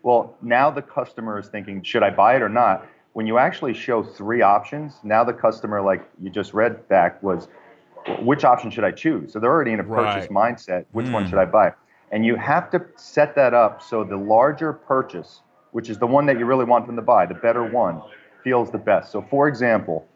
well, 0.02 0.36
now 0.40 0.70
the 0.70 0.82
customer 0.82 1.38
is 1.38 1.48
thinking, 1.48 1.82
should 1.82 2.02
I 2.02 2.10
buy 2.10 2.36
it 2.36 2.42
or 2.42 2.48
not? 2.48 2.86
When 3.12 3.26
you 3.26 3.38
actually 3.38 3.74
show 3.74 4.02
three 4.02 4.42
options, 4.42 4.94
now 5.02 5.24
the 5.24 5.32
customer, 5.32 5.80
like 5.80 6.08
you 6.20 6.30
just 6.30 6.54
read 6.54 6.86
back, 6.88 7.22
was 7.22 7.48
which 8.20 8.44
option 8.44 8.70
should 8.70 8.84
I 8.84 8.92
choose? 8.92 9.32
So 9.32 9.40
they're 9.40 9.50
already 9.50 9.72
in 9.72 9.80
a 9.80 9.84
purchase 9.84 10.28
right. 10.30 10.56
mindset. 10.56 10.84
Which 10.92 11.06
mm. 11.06 11.12
one 11.12 11.24
hmm. 11.24 11.30
should 11.30 11.38
I 11.38 11.44
buy? 11.44 11.72
And 12.10 12.24
you 12.24 12.36
have 12.36 12.70
to 12.70 12.84
set 12.96 13.34
that 13.34 13.54
up 13.54 13.82
so 13.82 14.04
the 14.04 14.16
larger 14.16 14.72
purchase, 14.72 15.40
which 15.72 15.90
is 15.90 15.98
the 15.98 16.06
one 16.06 16.26
that 16.26 16.38
you 16.38 16.46
really 16.46 16.64
want 16.64 16.86
them 16.86 16.96
to 16.96 17.02
buy, 17.02 17.26
the 17.26 17.34
better 17.34 17.64
one, 17.64 18.00
feels 18.42 18.70
the 18.70 18.78
best. 18.78 19.12
So, 19.12 19.20
for 19.20 19.46
example, 19.46 20.06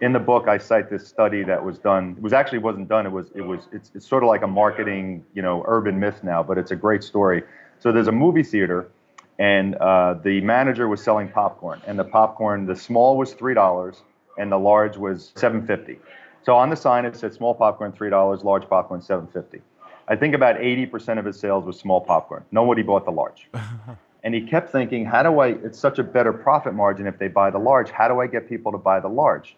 in 0.00 0.12
the 0.12 0.18
book, 0.18 0.46
I 0.46 0.58
cite 0.58 0.90
this 0.90 1.06
study 1.06 1.42
that 1.44 1.64
was 1.64 1.78
done. 1.78 2.14
It 2.16 2.22
was 2.22 2.32
actually 2.32 2.58
wasn't 2.58 2.88
done. 2.88 3.06
It 3.06 3.12
was 3.12 3.30
it 3.34 3.40
was 3.40 3.68
it's, 3.72 3.90
it's 3.94 4.06
sort 4.06 4.22
of 4.22 4.28
like 4.28 4.42
a 4.42 4.46
marketing 4.46 5.24
you 5.34 5.42
know 5.42 5.64
urban 5.66 5.98
myth 5.98 6.22
now, 6.22 6.42
but 6.42 6.58
it's 6.58 6.70
a 6.70 6.76
great 6.76 7.02
story. 7.02 7.42
So 7.78 7.92
there's 7.92 8.08
a 8.08 8.12
movie 8.12 8.42
theater 8.42 8.90
and 9.38 9.74
uh, 9.76 10.14
the 10.24 10.40
manager 10.40 10.88
was 10.88 11.02
selling 11.02 11.28
popcorn, 11.28 11.80
and 11.86 11.98
the 11.98 12.04
popcorn, 12.04 12.66
the 12.66 12.76
small 12.76 13.16
was 13.16 13.32
three 13.32 13.54
dollars, 13.54 14.02
and 14.36 14.50
the 14.50 14.58
large 14.58 14.96
was 14.96 15.32
seven 15.36 15.66
fifty. 15.66 15.98
So 16.44 16.54
on 16.54 16.70
the 16.70 16.76
sign 16.76 17.04
it 17.04 17.16
said 17.16 17.34
small 17.34 17.54
popcorn 17.54 17.92
three 17.92 18.10
dollars, 18.10 18.42
large 18.42 18.68
popcorn 18.68 19.02
seven 19.02 19.26
fifty. 19.26 19.60
I 20.08 20.16
think 20.16 20.34
about 20.34 20.60
eighty 20.60 20.86
percent 20.86 21.18
of 21.18 21.24
his 21.24 21.38
sales 21.38 21.64
was 21.64 21.78
small 21.78 22.00
popcorn. 22.00 22.44
Nobody 22.50 22.82
bought 22.82 23.04
the 23.04 23.12
large. 23.12 23.48
and 24.24 24.34
he 24.34 24.40
kept 24.40 24.70
thinking, 24.70 25.04
how 25.04 25.22
do 25.22 25.38
I? 25.38 25.48
It's 25.48 25.78
such 25.78 25.98
a 25.98 26.02
better 26.02 26.32
profit 26.32 26.74
margin 26.74 27.06
if 27.06 27.18
they 27.18 27.28
buy 27.28 27.50
the 27.50 27.58
large. 27.58 27.90
How 27.90 28.08
do 28.08 28.20
I 28.20 28.26
get 28.26 28.48
people 28.48 28.72
to 28.72 28.78
buy 28.78 29.00
the 29.00 29.08
large? 29.08 29.56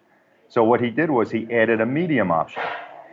So 0.49 0.65
what 0.65 0.81
he 0.81 0.91
did 0.91 1.11
was 1.11 1.31
he 1.31 1.47
added 1.53 1.81
a 1.81 1.87
medium 1.87 2.31
option. 2.31 2.63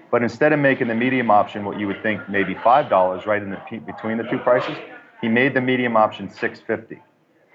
But 0.10 0.24
instead 0.24 0.54
of 0.54 0.60
making 0.60 0.88
the 0.88 0.96
medium 0.96 1.30
option 1.30 1.66
what 1.66 1.80
you 1.80 1.86
would 1.88 2.02
think 2.02 2.28
maybe 2.30 2.56
five 2.64 2.90
dollars 2.90 3.26
right 3.26 3.42
in 3.42 3.52
the 3.52 3.78
between 3.86 4.18
the 4.18 4.24
two 4.24 4.40
prices, 4.40 4.76
he 5.22 5.28
made 5.28 5.54
the 5.54 5.62
medium 5.62 5.96
option 5.98 6.30
650. 6.30 7.02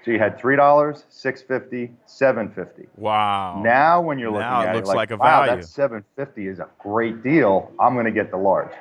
So 0.03 0.11
you 0.11 0.19
had 0.19 0.37
three 0.37 0.57
dollars, 0.57 1.05
six 1.07 1.41
fifty, 1.41 1.91
seven 2.05 2.49
fifty. 2.49 2.87
Wow. 2.97 3.61
Now 3.63 4.01
when 4.01 4.19
you're 4.19 4.31
now 4.31 4.57
looking 4.57 4.69
at 4.69 4.75
it, 4.75 4.77
looks 4.79 4.89
it, 4.89 4.95
like, 4.95 4.95
like 4.97 5.11
a 5.11 5.17
value. 5.17 5.51
Wow, 5.51 5.55
that 5.55 5.65
seven 5.65 6.03
fifty 6.17 6.47
is 6.47 6.59
a 6.59 6.67
great 6.77 7.23
deal. 7.23 7.71
I'm 7.79 7.93
going 7.93 8.05
to 8.05 8.11
get 8.11 8.29
the 8.29 8.37
large. 8.37 8.71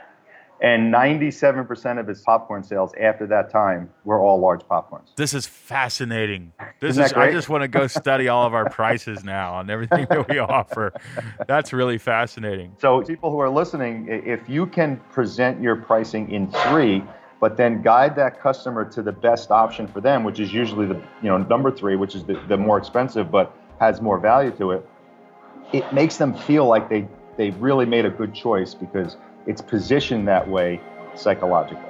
And 0.62 0.94
97% 0.94 1.98
of 1.98 2.06
his 2.06 2.20
popcorn 2.20 2.62
sales 2.62 2.92
after 3.00 3.26
that 3.26 3.50
time 3.50 3.90
were 4.04 4.20
all 4.20 4.38
large 4.38 4.60
popcorns. 4.60 5.12
This 5.16 5.34
is 5.34 5.44
fascinating. 5.44 6.52
This 6.78 6.98
is 6.98 7.12
I 7.14 7.32
just 7.32 7.48
want 7.48 7.62
to 7.62 7.68
go 7.68 7.88
study 7.88 8.28
all 8.28 8.46
of 8.46 8.54
our 8.54 8.70
prices 8.70 9.24
now 9.24 9.54
on 9.54 9.70
everything 9.70 10.06
that 10.08 10.28
we 10.28 10.38
offer. 10.38 10.92
That's 11.48 11.72
really 11.72 11.98
fascinating. 11.98 12.76
So 12.78 13.02
people 13.02 13.32
who 13.32 13.40
are 13.40 13.50
listening, 13.50 14.06
if 14.08 14.48
you 14.48 14.66
can 14.66 14.98
present 15.10 15.60
your 15.60 15.74
pricing 15.74 16.30
in 16.30 16.48
three, 16.52 17.02
but 17.42 17.56
then 17.56 17.82
guide 17.82 18.14
that 18.14 18.40
customer 18.40 18.84
to 18.84 19.02
the 19.02 19.10
best 19.10 19.50
option 19.50 19.88
for 19.88 20.00
them, 20.00 20.22
which 20.22 20.38
is 20.38 20.52
usually 20.52 20.86
the 20.86 20.94
you 21.22 21.28
know 21.28 21.38
number 21.38 21.72
three, 21.72 21.96
which 21.96 22.14
is 22.14 22.22
the, 22.22 22.40
the 22.46 22.56
more 22.56 22.78
expensive 22.78 23.32
but 23.32 23.52
has 23.80 24.00
more 24.00 24.16
value 24.16 24.52
to 24.52 24.70
it. 24.70 24.88
It 25.72 25.92
makes 25.92 26.18
them 26.18 26.34
feel 26.34 26.66
like 26.66 26.88
they 26.88 27.08
they 27.36 27.50
really 27.50 27.84
made 27.84 28.04
a 28.06 28.10
good 28.10 28.32
choice 28.32 28.74
because 28.74 29.16
it's 29.46 29.60
positioned 29.60 30.28
that 30.28 30.48
way 30.48 30.80
psychologically. 31.16 31.82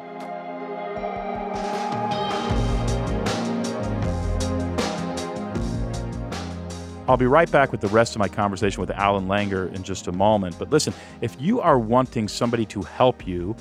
I'll 7.07 7.19
be 7.19 7.27
right 7.27 7.51
back 7.51 7.73
with 7.73 7.83
the 7.83 7.89
rest 7.89 8.15
of 8.15 8.21
my 8.21 8.29
conversation 8.29 8.81
with 8.81 8.91
Alan 8.91 9.27
Langer 9.27 9.71
in 9.75 9.83
just 9.83 10.07
a 10.07 10.13
moment. 10.13 10.59
But 10.59 10.71
listen, 10.71 10.95
if 11.21 11.37
you 11.39 11.61
are 11.61 11.79
wanting 11.79 12.27
somebody 12.27 12.65
to 12.67 12.81
help 12.81 13.27
you 13.27 13.55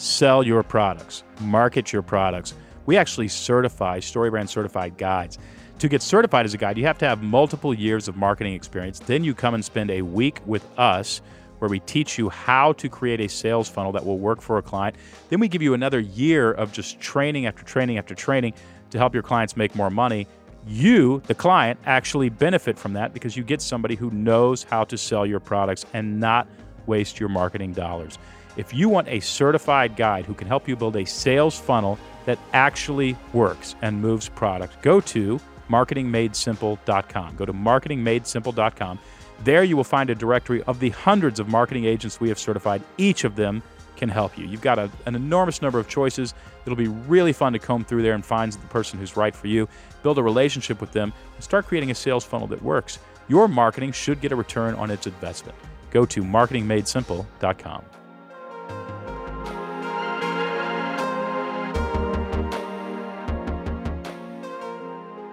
sell 0.00 0.42
your 0.42 0.62
products, 0.62 1.24
market 1.40 1.92
your 1.92 2.00
products. 2.00 2.54
We 2.86 2.96
actually 2.96 3.28
certify 3.28 4.00
StoryBrand 4.00 4.48
certified 4.48 4.96
guides. 4.96 5.38
To 5.78 5.88
get 5.88 6.00
certified 6.00 6.46
as 6.46 6.54
a 6.54 6.58
guide, 6.58 6.78
you 6.78 6.84
have 6.84 6.98
to 6.98 7.06
have 7.06 7.22
multiple 7.22 7.74
years 7.74 8.08
of 8.08 8.16
marketing 8.16 8.54
experience. 8.54 8.98
Then 8.98 9.24
you 9.24 9.34
come 9.34 9.54
and 9.54 9.64
spend 9.64 9.90
a 9.90 10.00
week 10.02 10.40
with 10.46 10.66
us 10.78 11.20
where 11.58 11.68
we 11.68 11.80
teach 11.80 12.16
you 12.18 12.30
how 12.30 12.72
to 12.74 12.88
create 12.88 13.20
a 13.20 13.28
sales 13.28 13.68
funnel 13.68 13.92
that 13.92 14.04
will 14.04 14.18
work 14.18 14.40
for 14.40 14.56
a 14.56 14.62
client. 14.62 14.96
Then 15.28 15.38
we 15.38 15.48
give 15.48 15.60
you 15.60 15.74
another 15.74 16.00
year 16.00 16.52
of 16.52 16.72
just 16.72 16.98
training 16.98 17.44
after 17.44 17.62
training 17.62 17.98
after 17.98 18.14
training 18.14 18.54
to 18.90 18.98
help 18.98 19.12
your 19.12 19.22
clients 19.22 19.54
make 19.56 19.74
more 19.74 19.90
money. 19.90 20.26
You, 20.66 21.22
the 21.26 21.34
client, 21.34 21.78
actually 21.84 22.30
benefit 22.30 22.78
from 22.78 22.94
that 22.94 23.12
because 23.12 23.36
you 23.36 23.44
get 23.44 23.60
somebody 23.60 23.96
who 23.96 24.10
knows 24.10 24.62
how 24.62 24.84
to 24.84 24.96
sell 24.96 25.26
your 25.26 25.40
products 25.40 25.84
and 25.92 26.18
not 26.18 26.48
waste 26.86 27.20
your 27.20 27.28
marketing 27.28 27.74
dollars. 27.74 28.18
If 28.56 28.74
you 28.74 28.88
want 28.88 29.08
a 29.08 29.20
certified 29.20 29.96
guide 29.96 30.24
who 30.24 30.34
can 30.34 30.48
help 30.48 30.68
you 30.68 30.76
build 30.76 30.96
a 30.96 31.04
sales 31.04 31.58
funnel 31.58 31.98
that 32.26 32.38
actually 32.52 33.16
works 33.32 33.74
and 33.82 34.00
moves 34.00 34.28
product, 34.28 34.82
go 34.82 35.00
to 35.00 35.40
marketingmadesimple.com. 35.70 37.36
Go 37.36 37.46
to 37.46 37.52
marketingmadesimple.com. 37.52 38.98
There 39.44 39.64
you 39.64 39.76
will 39.76 39.84
find 39.84 40.10
a 40.10 40.14
directory 40.14 40.62
of 40.64 40.80
the 40.80 40.90
hundreds 40.90 41.40
of 41.40 41.48
marketing 41.48 41.86
agents 41.86 42.20
we 42.20 42.28
have 42.28 42.38
certified. 42.38 42.82
Each 42.98 43.24
of 43.24 43.36
them 43.36 43.62
can 43.96 44.08
help 44.08 44.36
you. 44.36 44.46
You've 44.46 44.60
got 44.60 44.78
a, 44.78 44.90
an 45.06 45.14
enormous 45.14 45.62
number 45.62 45.78
of 45.78 45.88
choices. 45.88 46.34
It'll 46.64 46.76
be 46.76 46.88
really 46.88 47.32
fun 47.32 47.52
to 47.52 47.58
comb 47.58 47.84
through 47.84 48.02
there 48.02 48.14
and 48.14 48.24
find 48.24 48.52
the 48.52 48.66
person 48.66 48.98
who's 48.98 49.16
right 49.16 49.34
for 49.34 49.46
you, 49.46 49.68
build 50.02 50.18
a 50.18 50.22
relationship 50.22 50.80
with 50.80 50.92
them, 50.92 51.12
and 51.34 51.44
start 51.44 51.66
creating 51.66 51.90
a 51.90 51.94
sales 51.94 52.24
funnel 52.24 52.46
that 52.48 52.62
works. 52.62 52.98
Your 53.28 53.46
marketing 53.46 53.92
should 53.92 54.20
get 54.20 54.32
a 54.32 54.36
return 54.36 54.74
on 54.74 54.90
its 54.90 55.06
investment. 55.06 55.56
Go 55.90 56.04
to 56.06 56.22
marketingmadesimple.com. 56.22 57.99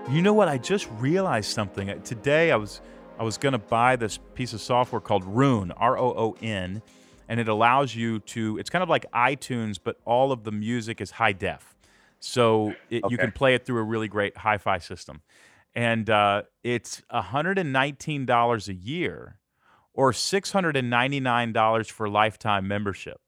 You 0.10 0.22
know 0.22 0.34
what? 0.34 0.48
I 0.48 0.58
just 0.58 0.88
realized 1.00 1.52
something 1.52 2.02
today. 2.04 2.52
I 2.52 2.56
was 2.56 2.80
I 3.20 3.24
was 3.24 3.38
going 3.38 3.52
to 3.52 3.60
buy 3.60 3.98
this 3.98 4.18
piece 4.36 4.54
of 4.54 4.62
software 4.62 5.02
called 5.02 5.26
Roon, 5.26 5.72
R 5.72 5.98
O 5.98 6.06
O 6.06 6.36
N, 6.42 6.82
and 7.28 7.40
it 7.42 7.50
allows 7.50 7.94
you 7.94 8.20
to. 8.20 8.58
It's 8.58 8.70
kind 8.70 8.84
of 8.84 8.88
like 8.88 9.06
iTunes, 9.12 9.78
but 9.84 9.98
all 10.06 10.32
of 10.32 10.46
the 10.46 10.52
music 10.52 11.02
is 11.02 11.12
high 11.12 11.34
def, 11.34 11.76
so 12.22 12.74
it, 12.90 13.04
okay. 13.04 13.12
you 13.12 13.18
can 13.18 13.34
play 13.34 13.54
it 13.54 13.66
through 13.66 13.80
a 13.80 13.84
really 13.84 14.08
great 14.08 14.38
hi-fi 14.38 14.78
system, 14.78 15.22
and 15.76 16.10
uh, 16.10 16.44
it's 16.64 17.04
hundred 17.12 17.60
and 17.60 17.74
nineteen 17.74 18.26
dollars 18.26 18.70
a 18.70 18.74
year, 18.74 19.40
or 19.94 20.14
six 20.14 20.52
hundred 20.52 20.78
and 20.78 20.90
ninety-nine 20.90 21.52
dollars 21.52 21.90
for 21.90 22.08
lifetime 22.08 22.66
membership. 22.66 23.20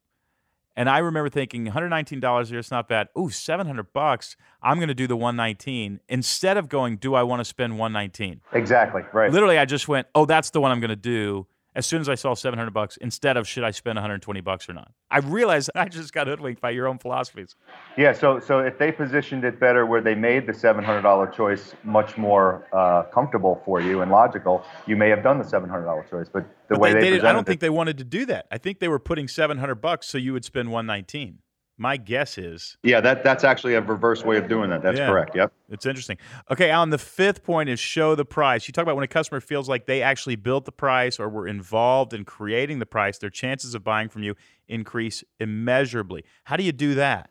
And 0.76 0.90
I 0.90 1.00
remember 1.00 1.30
thinking, 1.30 1.66
$119 1.66 2.48
a 2.48 2.50
year, 2.50 2.60
it's 2.60 2.72
not 2.72 2.88
bad. 2.88 3.08
Ooh, 3.18 3.30
700 3.30 3.92
bucks. 3.92 4.38
I'm 4.62 4.78
going 4.78 4.88
to 4.88 4.94
do 4.94 5.08
the 5.08 5.18
119 5.18 6.00
instead 6.08 6.58
of 6.58 6.70
going, 6.70 6.98
do 6.98 7.16
I 7.16 7.24
want 7.24 7.42
to 7.42 7.46
spend 7.46 7.78
119? 7.78 8.42
Exactly, 8.54 9.02
right. 9.12 9.32
Literally, 9.32 9.58
I 9.58 9.66
just 9.66 9.88
went, 9.88 10.08
oh, 10.16 10.26
that's 10.26 10.52
the 10.52 10.62
one 10.62 10.72
I'm 10.72 10.80
going 10.80 10.90
to 10.90 10.96
do 10.96 11.48
as 11.76 11.86
soon 11.86 12.02
as 12.02 12.10
I 12.10 12.16
saw 12.16 12.34
700 12.34 12.72
bucks 12.72 12.98
instead 12.98 13.38
of 13.38 13.48
should 13.48 13.64
I 13.64 13.72
spend 13.72 13.96
120 13.98 14.42
bucks 14.42 14.68
or 14.68 14.74
not. 14.74 14.92
I 15.12 15.20
realized 15.20 15.70
I 15.76 15.88
just 15.88 16.14
got 16.14 16.28
hoodwinked 16.28 16.62
by 16.62 16.72
your 16.72 16.88
own 16.88 16.98
philosophies. 16.98 17.56
Yeah, 17.98 18.14
so 18.14 18.40
so 18.40 18.60
if 18.60 18.78
they 18.78 18.92
positioned 18.92 19.44
it 19.44 19.60
better 19.60 19.86
where 19.86 20.02
they 20.02 20.16
made 20.16 20.48
the 20.48 20.54
$700 20.54 21.34
choice 21.34 21.74
much 21.84 22.18
more 22.18 22.68
uh, 22.74 23.04
comfortable 23.04 23.62
for 23.66 23.82
you 23.82 24.02
and 24.02 24.12
logical, 24.12 24.64
you 24.88 24.96
may 24.96 25.10
have 25.10 25.24
done 25.24 25.38
the 25.38 25.44
$700 25.44 26.10
choice, 26.10 26.28
but 26.32 26.44
the 26.68 26.76
but 26.76 26.80
way 26.80 26.94
they, 26.94 27.00
they, 27.00 27.10
they 27.10 27.16
did, 27.18 27.26
I 27.26 27.32
don't 27.32 27.42
it, 27.42 27.48
think 27.48 27.62
they 27.62 27.70
wanted 27.70 27.98
to 28.00 28.04
do 28.04 28.26
that. 28.28 28.48
I 28.52 28.58
think 28.58 28.80
they 28.80 28.88
were 28.88 29.00
putting 29.00 29.28
700 29.28 29.76
bucks 29.76 30.08
so 30.08 30.18
you 30.18 30.34
would 30.34 30.46
spend 30.46 30.72
119. 30.72 31.40
My 31.80 31.96
guess 31.96 32.38
is 32.38 32.78
Yeah, 32.84 33.00
that 33.00 33.24
that's 33.24 33.46
actually 33.46 33.74
a 33.76 33.82
reverse 33.82 34.26
way 34.26 34.38
of 34.38 34.50
doing 34.50 34.70
that. 34.70 34.84
That's 34.84 35.00
Yeah. 35.00 35.08
correct. 35.08 35.34
Yep. 35.34 35.54
it's 35.70 35.86
interesting. 35.86 36.18
Okay, 36.52 36.70
Alan, 36.70 36.90
the 36.90 36.98
fifth 36.98 37.44
point 37.44 37.70
is 37.70 37.80
show 37.80 38.16
the 38.16 38.26
price. 38.26 38.68
You 38.68 38.74
talk 38.74 38.84
about 38.84 38.96
when 38.96 39.04
a 39.06 39.08
customer 39.08 39.40
feels 39.40 39.70
like 39.70 39.86
they 39.86 40.02
actually 40.02 40.36
built 40.36 40.66
the 40.66 40.72
price 40.74 41.20
or 41.20 41.30
were 41.30 41.48
involved 41.48 42.14
in 42.14 42.26
creating 42.26 42.80
the 42.80 42.86
price, 42.86 43.18
their 43.18 43.30
chances 43.30 43.74
of 43.74 43.84
buying 43.84 44.10
from 44.10 44.24
you 44.24 44.36
increase 44.68 45.24
immeasurably. 45.40 46.26
How 46.44 46.58
do 46.58 46.64
you 46.64 46.74
do 46.74 46.96
that? 46.96 47.30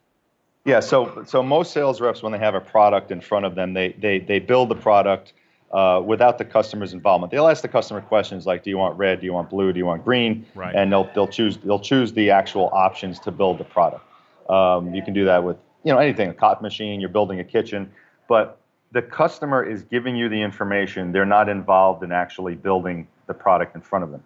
Yeah, 0.64 0.80
so 0.80 1.24
so 1.26 1.42
most 1.42 1.72
sales 1.72 2.00
reps 2.00 2.22
when 2.22 2.32
they 2.32 2.38
have 2.38 2.54
a 2.54 2.60
product 2.60 3.10
in 3.10 3.20
front 3.20 3.44
of 3.44 3.54
them, 3.54 3.74
they 3.74 3.92
they 4.00 4.18
they 4.18 4.38
build 4.38 4.70
the 4.70 4.76
product 4.76 5.34
uh, 5.72 6.02
without 6.04 6.38
the 6.38 6.44
customer's 6.44 6.94
involvement. 6.94 7.30
They'll 7.30 7.48
ask 7.48 7.60
the 7.60 7.68
customer 7.68 8.00
questions 8.00 8.46
like, 8.46 8.62
"Do 8.64 8.70
you 8.70 8.78
want 8.78 8.96
red? 8.98 9.20
Do 9.20 9.26
you 9.26 9.34
want 9.34 9.50
blue? 9.50 9.72
Do 9.72 9.78
you 9.78 9.86
want 9.86 10.04
green?" 10.04 10.46
Right. 10.54 10.74
And 10.74 10.90
they'll 10.90 11.10
they'll 11.14 11.28
choose 11.28 11.58
they'll 11.58 11.78
choose 11.78 12.14
the 12.14 12.30
actual 12.30 12.70
options 12.72 13.18
to 13.20 13.30
build 13.30 13.58
the 13.58 13.64
product. 13.64 14.07
Um, 14.48 14.94
you 14.94 15.02
can 15.02 15.14
do 15.14 15.24
that 15.26 15.42
with 15.44 15.56
you 15.84 15.92
know 15.92 15.98
anything, 15.98 16.30
a 16.30 16.34
cotton 16.34 16.62
machine. 16.62 17.00
You're 17.00 17.10
building 17.10 17.40
a 17.40 17.44
kitchen, 17.44 17.90
but 18.28 18.60
the 18.92 19.02
customer 19.02 19.62
is 19.62 19.82
giving 19.84 20.16
you 20.16 20.28
the 20.28 20.40
information. 20.40 21.12
They're 21.12 21.26
not 21.26 21.48
involved 21.48 22.02
in 22.02 22.12
actually 22.12 22.54
building 22.54 23.06
the 23.26 23.34
product 23.34 23.74
in 23.74 23.82
front 23.82 24.04
of 24.04 24.10
them. 24.10 24.22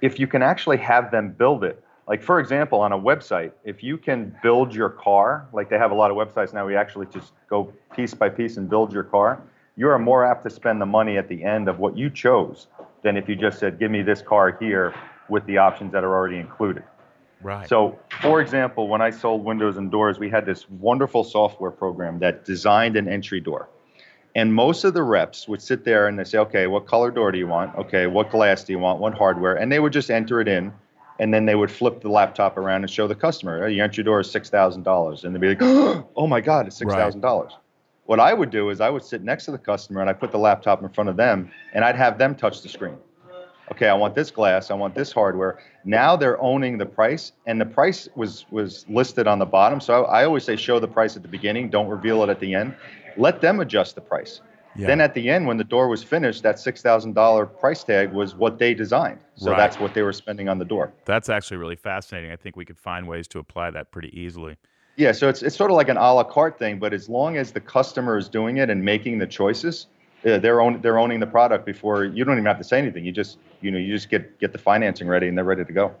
If 0.00 0.18
you 0.18 0.26
can 0.26 0.42
actually 0.42 0.78
have 0.78 1.10
them 1.10 1.32
build 1.32 1.64
it, 1.64 1.82
like 2.06 2.22
for 2.22 2.40
example, 2.40 2.80
on 2.80 2.92
a 2.92 2.98
website, 2.98 3.52
if 3.64 3.82
you 3.82 3.98
can 3.98 4.36
build 4.42 4.74
your 4.74 4.88
car, 4.88 5.48
like 5.52 5.68
they 5.68 5.78
have 5.78 5.90
a 5.90 5.94
lot 5.94 6.10
of 6.10 6.16
websites 6.16 6.54
now, 6.54 6.66
we 6.66 6.76
actually 6.76 7.06
just 7.06 7.32
go 7.48 7.72
piece 7.94 8.14
by 8.14 8.28
piece 8.28 8.56
and 8.56 8.68
build 8.70 8.92
your 8.92 9.04
car. 9.04 9.42
You 9.76 9.88
are 9.88 9.98
more 9.98 10.24
apt 10.24 10.42
to 10.44 10.50
spend 10.50 10.80
the 10.80 10.86
money 10.86 11.18
at 11.18 11.28
the 11.28 11.44
end 11.44 11.68
of 11.68 11.78
what 11.78 11.96
you 11.96 12.10
chose 12.10 12.68
than 13.02 13.16
if 13.16 13.28
you 13.28 13.36
just 13.36 13.58
said, 13.58 13.78
"Give 13.78 13.90
me 13.90 14.02
this 14.02 14.22
car 14.22 14.56
here 14.60 14.94
with 15.28 15.44
the 15.46 15.58
options 15.58 15.92
that 15.92 16.04
are 16.04 16.14
already 16.14 16.38
included." 16.38 16.84
Right. 17.42 17.68
So, 17.68 17.98
for 18.20 18.40
example, 18.40 18.88
when 18.88 19.00
I 19.00 19.10
sold 19.10 19.44
windows 19.44 19.76
and 19.76 19.90
doors, 19.90 20.18
we 20.18 20.28
had 20.28 20.44
this 20.44 20.68
wonderful 20.68 21.24
software 21.24 21.70
program 21.70 22.18
that 22.18 22.44
designed 22.44 22.96
an 22.96 23.08
entry 23.08 23.40
door. 23.40 23.68
And 24.34 24.54
most 24.54 24.84
of 24.84 24.94
the 24.94 25.02
reps 25.02 25.48
would 25.48 25.60
sit 25.60 25.84
there 25.84 26.06
and 26.06 26.18
they 26.18 26.24
say, 26.24 26.38
okay, 26.38 26.66
what 26.66 26.86
color 26.86 27.10
door 27.10 27.32
do 27.32 27.38
you 27.38 27.48
want? 27.48 27.74
Okay, 27.76 28.06
what 28.06 28.30
glass 28.30 28.62
do 28.62 28.72
you 28.72 28.78
want? 28.78 29.00
What 29.00 29.14
hardware? 29.14 29.54
And 29.54 29.72
they 29.72 29.80
would 29.80 29.92
just 29.92 30.10
enter 30.10 30.40
it 30.40 30.48
in. 30.48 30.72
And 31.18 31.34
then 31.34 31.44
they 31.44 31.54
would 31.54 31.70
flip 31.70 32.00
the 32.00 32.08
laptop 32.08 32.56
around 32.56 32.82
and 32.82 32.90
show 32.90 33.06
the 33.06 33.14
customer, 33.14 33.64
oh, 33.64 33.66
your 33.66 33.84
entry 33.84 34.04
door 34.04 34.20
is 34.20 34.28
$6,000. 34.28 35.24
And 35.24 35.34
they'd 35.34 35.40
be 35.40 35.48
like, 35.48 35.62
oh 36.16 36.26
my 36.26 36.40
God, 36.40 36.66
it's 36.66 36.80
$6,000. 36.80 37.52
What 38.06 38.20
I 38.20 38.32
would 38.32 38.50
do 38.50 38.70
is 38.70 38.80
I 38.80 38.88
would 38.88 39.04
sit 39.04 39.22
next 39.22 39.44
to 39.46 39.50
the 39.50 39.58
customer 39.58 40.00
and 40.00 40.08
I 40.08 40.12
put 40.14 40.32
the 40.32 40.38
laptop 40.38 40.82
in 40.82 40.88
front 40.88 41.10
of 41.10 41.16
them 41.16 41.50
and 41.74 41.84
I'd 41.84 41.96
have 41.96 42.18
them 42.18 42.34
touch 42.34 42.62
the 42.62 42.68
screen 42.68 42.96
okay, 43.72 43.88
I 43.88 43.94
want 43.94 44.14
this 44.14 44.30
glass, 44.30 44.70
I 44.70 44.74
want 44.74 44.94
this 44.94 45.12
hardware. 45.12 45.58
Now 45.84 46.16
they're 46.16 46.40
owning 46.40 46.78
the 46.78 46.86
price, 46.86 47.32
and 47.46 47.60
the 47.60 47.66
price 47.66 48.08
was 48.14 48.46
was 48.50 48.84
listed 48.88 49.26
on 49.26 49.38
the 49.38 49.46
bottom. 49.46 49.80
So 49.80 50.04
I, 50.04 50.22
I 50.22 50.24
always 50.24 50.44
say 50.44 50.56
show 50.56 50.78
the 50.80 50.88
price 50.88 51.16
at 51.16 51.22
the 51.22 51.28
beginning, 51.28 51.70
don't 51.70 51.88
reveal 51.88 52.22
it 52.22 52.28
at 52.28 52.40
the 52.40 52.54
end. 52.54 52.74
Let 53.16 53.40
them 53.40 53.60
adjust 53.60 53.94
the 53.94 54.00
price. 54.00 54.40
Yeah. 54.76 54.86
Then 54.86 55.00
at 55.00 55.14
the 55.14 55.28
end, 55.28 55.48
when 55.48 55.56
the 55.56 55.64
door 55.64 55.88
was 55.88 56.02
finished, 56.04 56.42
that 56.44 56.58
six 56.58 56.80
thousand 56.80 57.14
dollar 57.14 57.46
price 57.46 57.82
tag 57.82 58.12
was 58.12 58.34
what 58.34 58.58
they 58.58 58.74
designed. 58.74 59.18
So 59.34 59.50
Right. 59.50 59.56
that's 59.56 59.80
what 59.80 59.94
they 59.94 60.02
were 60.02 60.12
spending 60.12 60.48
on 60.48 60.58
the 60.58 60.64
door. 60.64 60.92
That's 61.06 61.28
actually 61.28 61.56
really 61.56 61.76
fascinating. 61.76 62.30
I 62.30 62.36
think 62.36 62.56
we 62.56 62.64
could 62.64 62.78
find 62.78 63.08
ways 63.08 63.26
to 63.28 63.38
apply 63.38 63.70
that 63.72 63.90
pretty 63.90 64.16
easily. 64.18 64.56
Yeah, 64.96 65.12
so 65.12 65.28
it's 65.28 65.42
it's 65.42 65.56
sort 65.56 65.70
of 65.70 65.76
like 65.76 65.88
an 65.88 65.96
a 65.96 66.14
la 66.14 66.24
carte 66.24 66.58
thing, 66.58 66.78
but 66.78 66.92
as 66.92 67.08
long 67.08 67.36
as 67.36 67.52
the 67.52 67.60
customer 67.60 68.16
is 68.16 68.28
doing 68.28 68.58
it 68.58 68.68
and 68.70 68.84
making 68.84 69.18
the 69.18 69.26
choices, 69.26 69.86
they're 70.22 70.60
own, 70.60 70.80
they're 70.80 70.98
owning 70.98 71.20
the 71.20 71.26
product 71.26 71.64
before 71.66 72.04
you 72.04 72.24
don't 72.24 72.34
even 72.34 72.46
have 72.46 72.58
to 72.58 72.64
say 72.64 72.78
anything. 72.78 73.04
You 73.04 73.12
just 73.12 73.38
you 73.60 73.70
know 73.70 73.78
you 73.78 73.92
just 73.94 74.08
get 74.10 74.38
get 74.38 74.52
the 74.52 74.58
financing 74.58 75.08
ready 75.08 75.28
and 75.28 75.36
they're 75.36 75.44
ready 75.44 75.64
to 75.64 75.72
go. 75.72 75.94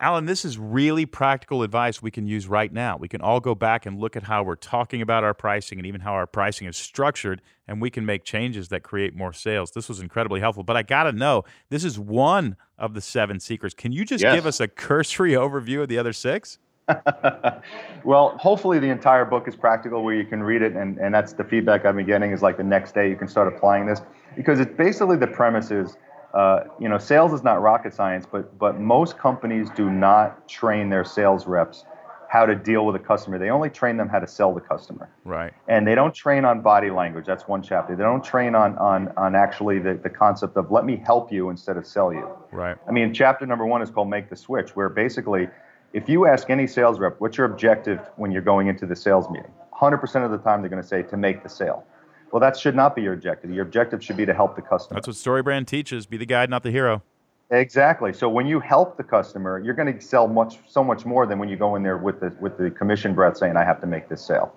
Alan, 0.00 0.26
this 0.26 0.44
is 0.44 0.58
really 0.58 1.06
practical 1.06 1.64
advice 1.64 2.00
we 2.00 2.12
can 2.12 2.24
use 2.24 2.46
right 2.46 2.72
now. 2.72 2.96
We 2.96 3.08
can 3.08 3.20
all 3.20 3.40
go 3.40 3.56
back 3.56 3.84
and 3.84 3.98
look 3.98 4.14
at 4.14 4.22
how 4.22 4.44
we're 4.44 4.54
talking 4.54 5.02
about 5.02 5.24
our 5.24 5.34
pricing 5.34 5.76
and 5.78 5.86
even 5.86 6.02
how 6.02 6.12
our 6.12 6.26
pricing 6.28 6.68
is 6.68 6.76
structured, 6.76 7.42
and 7.66 7.82
we 7.82 7.90
can 7.90 8.06
make 8.06 8.22
changes 8.22 8.68
that 8.68 8.84
create 8.84 9.16
more 9.16 9.32
sales. 9.32 9.72
This 9.72 9.88
was 9.88 9.98
incredibly 9.98 10.38
helpful. 10.38 10.62
But 10.62 10.76
I 10.76 10.84
got 10.84 11.04
to 11.04 11.12
know, 11.12 11.42
this 11.68 11.82
is 11.82 11.98
one 11.98 12.56
of 12.78 12.94
the 12.94 13.00
seven 13.00 13.40
secrets. 13.40 13.74
Can 13.74 13.90
you 13.90 14.04
just 14.04 14.22
Yes. 14.22 14.36
give 14.36 14.46
us 14.46 14.60
a 14.60 14.68
cursory 14.68 15.32
overview 15.32 15.82
of 15.82 15.88
the 15.88 15.98
other 15.98 16.12
six? 16.12 16.60
well, 18.04 18.36
hopefully 18.38 18.78
the 18.78 18.88
entire 18.88 19.24
book 19.24 19.48
is 19.48 19.56
practical 19.56 20.02
where 20.02 20.14
you 20.14 20.24
can 20.24 20.42
read 20.42 20.62
it, 20.62 20.74
and, 20.74 20.98
and 20.98 21.14
that's 21.14 21.32
the 21.32 21.44
feedback 21.44 21.84
I've 21.84 21.96
been 21.96 22.06
getting 22.06 22.32
is 22.32 22.42
like 22.42 22.56
the 22.56 22.64
next 22.64 22.94
day 22.94 23.08
you 23.08 23.16
can 23.16 23.28
start 23.28 23.52
applying 23.52 23.86
this 23.86 24.00
because 24.36 24.60
it's 24.60 24.74
basically 24.76 25.16
the 25.16 25.26
premise 25.26 25.70
is, 25.70 25.96
uh, 26.34 26.64
you 26.78 26.88
know, 26.88 26.98
sales 26.98 27.32
is 27.32 27.42
not 27.42 27.60
rocket 27.62 27.94
science, 27.94 28.26
but 28.30 28.58
but 28.58 28.80
most 28.80 29.18
companies 29.18 29.68
do 29.70 29.90
not 29.90 30.48
train 30.48 30.88
their 30.90 31.04
sales 31.04 31.46
reps 31.46 31.84
how 32.28 32.44
to 32.44 32.54
deal 32.54 32.84
with 32.84 32.94
a 32.94 32.98
customer. 32.98 33.38
They 33.38 33.48
only 33.48 33.70
train 33.70 33.96
them 33.96 34.08
how 34.08 34.18
to 34.18 34.26
sell 34.26 34.54
the 34.54 34.60
customer. 34.60 35.10
Right. 35.24 35.52
and 35.66 35.86
they 35.86 35.94
don't 35.94 36.14
train 36.14 36.44
on 36.44 36.60
body 36.60 36.90
language. 36.90 37.26
That's 37.26 37.48
one 37.48 37.62
chapter. 37.62 37.96
They 37.96 38.02
don't 38.02 38.22
train 38.22 38.54
on 38.54 38.76
on 38.78 39.12
on 39.16 39.34
actually 39.34 39.78
the, 39.78 39.94
the 39.94 40.10
concept 40.10 40.56
of 40.56 40.70
let 40.70 40.84
me 40.84 40.96
help 41.04 41.32
you 41.32 41.50
instead 41.50 41.76
of 41.76 41.86
sell 41.86 42.12
you. 42.12 42.28
Right. 42.52 42.76
I 42.86 42.92
mean, 42.92 43.12
chapter 43.14 43.46
number 43.46 43.66
one 43.66 43.82
is 43.82 43.90
called 43.90 44.08
Make 44.10 44.28
the 44.30 44.36
Switch, 44.36 44.76
where 44.76 44.88
basically, 44.88 45.48
if 45.92 46.08
you 46.08 46.26
ask 46.26 46.50
any 46.50 46.66
sales 46.66 46.98
rep, 46.98 47.16
what's 47.18 47.36
your 47.36 47.46
objective 47.46 48.00
when 48.16 48.30
you're 48.30 48.42
going 48.42 48.68
into 48.68 48.86
the 48.86 48.96
sales 48.96 49.30
meeting? 49.30 49.50
100% 49.74 50.24
of 50.24 50.30
the 50.30 50.38
time, 50.38 50.60
they're 50.60 50.68
going 50.68 50.82
to 50.82 50.88
say 50.88 51.02
to 51.02 51.16
make 51.16 51.42
the 51.42 51.48
sale. 51.48 51.84
Well, 52.32 52.40
that 52.40 52.58
should 52.58 52.76
not 52.76 52.94
be 52.94 53.02
your 53.02 53.14
objective. 53.14 53.50
Your 53.50 53.64
objective 53.64 54.04
should 54.04 54.16
be 54.16 54.26
to 54.26 54.34
help 54.34 54.54
the 54.54 54.62
customer. 54.62 55.00
That's 55.00 55.06
what 55.06 55.16
StoryBrand 55.16 55.66
teaches 55.66 56.04
be 56.04 56.18
the 56.18 56.26
guide, 56.26 56.50
not 56.50 56.62
the 56.62 56.70
hero. 56.70 57.02
Exactly. 57.50 58.12
So 58.12 58.28
when 58.28 58.46
you 58.46 58.60
help 58.60 58.98
the 58.98 59.04
customer, 59.04 59.58
you're 59.58 59.74
going 59.74 59.98
to 59.98 60.04
sell 60.04 60.28
much, 60.28 60.58
so 60.68 60.84
much 60.84 61.06
more 61.06 61.26
than 61.26 61.38
when 61.38 61.48
you 61.48 61.56
go 61.56 61.76
in 61.76 61.82
there 61.82 61.96
with 61.96 62.20
the 62.20 62.36
with 62.40 62.58
the 62.58 62.70
commission 62.70 63.14
breath 63.14 63.38
saying, 63.38 63.56
"I 63.56 63.64
have 63.64 63.80
to 63.80 63.86
make 63.86 64.10
this 64.10 64.20
sale." 64.20 64.54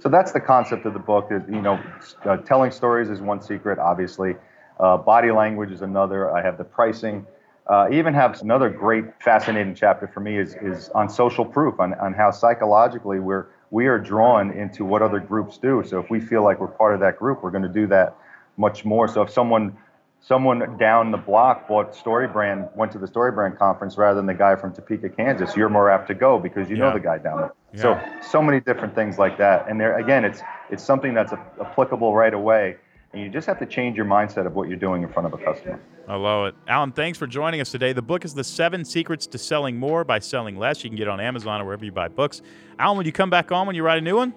So 0.00 0.10
that's 0.10 0.32
the 0.32 0.40
concept 0.40 0.84
of 0.84 0.92
the 0.92 0.98
book. 0.98 1.28
Is 1.30 1.42
you 1.48 1.62
know, 1.62 1.80
uh, 2.26 2.36
telling 2.38 2.70
stories 2.70 3.08
is 3.08 3.22
one 3.22 3.40
secret, 3.40 3.78
obviously. 3.78 4.36
Uh, 4.78 4.98
body 4.98 5.30
language 5.30 5.70
is 5.70 5.80
another. 5.80 6.36
I 6.36 6.42
have 6.42 6.58
the 6.58 6.64
pricing. 6.64 7.26
Uh, 7.66 7.88
even 7.90 8.12
have 8.12 8.40
another 8.42 8.68
great, 8.68 9.04
fascinating 9.22 9.74
chapter 9.74 10.06
for 10.06 10.20
me 10.20 10.36
is 10.38 10.54
is 10.60 10.90
on 10.90 11.08
social 11.08 11.44
proof, 11.44 11.80
on 11.80 11.94
on 11.94 12.12
how 12.12 12.30
psychologically 12.30 13.20
we're 13.20 13.46
we 13.70 13.86
are 13.86 13.98
drawn 13.98 14.50
into 14.50 14.84
what 14.84 15.00
other 15.02 15.18
groups 15.18 15.56
do. 15.58 15.82
So 15.86 15.98
if 15.98 16.10
we 16.10 16.20
feel 16.20 16.44
like 16.44 16.60
we're 16.60 16.68
part 16.68 16.94
of 16.94 17.00
that 17.00 17.18
group, 17.18 17.42
we're 17.42 17.50
going 17.50 17.62
to 17.62 17.68
do 17.68 17.86
that 17.88 18.14
much 18.58 18.84
more. 18.84 19.08
So 19.08 19.22
if 19.22 19.30
someone 19.30 19.76
someone 20.20 20.76
down 20.78 21.10
the 21.10 21.18
block 21.18 21.66
bought 21.68 21.92
StoryBrand, 21.94 22.74
went 22.76 22.92
to 22.92 22.98
the 22.98 23.06
StoryBrand 23.06 23.58
conference 23.58 23.98
rather 23.98 24.16
than 24.16 24.26
the 24.26 24.32
guy 24.34 24.56
from 24.56 24.72
Topeka, 24.74 25.10
Kansas, 25.10 25.54
you're 25.56 25.68
more 25.68 25.90
apt 25.90 26.08
to 26.08 26.14
go 26.14 26.38
because 26.38 26.70
you 26.70 26.76
Yeah. 26.76 26.84
know 26.84 26.92
the 26.94 27.00
guy 27.00 27.18
down 27.18 27.38
there. 27.38 27.52
Yeah. 27.72 27.80
So 28.20 28.28
so 28.30 28.42
many 28.42 28.60
different 28.60 28.94
things 28.94 29.18
like 29.18 29.38
that. 29.38 29.68
And 29.68 29.80
there 29.80 29.96
again, 29.98 30.26
it's 30.26 30.42
it's 30.70 30.82
something 30.84 31.14
that's 31.14 31.32
a- 31.32 31.40
applicable 31.60 32.14
right 32.14 32.34
away, 32.34 32.76
and 33.14 33.22
you 33.22 33.30
just 33.30 33.46
have 33.46 33.58
to 33.60 33.66
change 33.66 33.96
your 33.96 34.06
mindset 34.06 34.44
of 34.44 34.54
what 34.54 34.68
you're 34.68 34.76
doing 34.76 35.02
in 35.02 35.08
front 35.08 35.32
of 35.32 35.40
a 35.40 35.42
customer. 35.42 35.80
I 36.08 36.16
love 36.16 36.48
it. 36.48 36.54
Alan, 36.66 36.92
thanks 36.92 37.16
for 37.16 37.26
joining 37.26 37.60
us 37.60 37.70
today. 37.70 37.92
The 37.92 38.02
book 38.02 38.24
is 38.24 38.34
The 38.34 38.44
Seven 38.44 38.84
Secrets 38.84 39.26
to 39.28 39.38
Selling 39.38 39.76
More 39.76 40.04
by 40.04 40.18
Selling 40.18 40.56
Less. 40.56 40.82
You 40.82 40.90
can 40.90 40.96
get 40.96 41.04
it 41.04 41.10
on 41.10 41.20
Amazon 41.20 41.60
or 41.60 41.64
wherever 41.64 41.84
you 41.84 41.92
buy 41.92 42.08
books. 42.08 42.42
Alan, 42.78 42.98
will 42.98 43.06
you 43.06 43.12
come 43.12 43.30
back 43.30 43.52
on 43.52 43.66
when 43.68 43.76
you 43.76 43.84
write 43.84 43.98
a 43.98 44.02
new 44.02 44.16
one? 44.16 44.34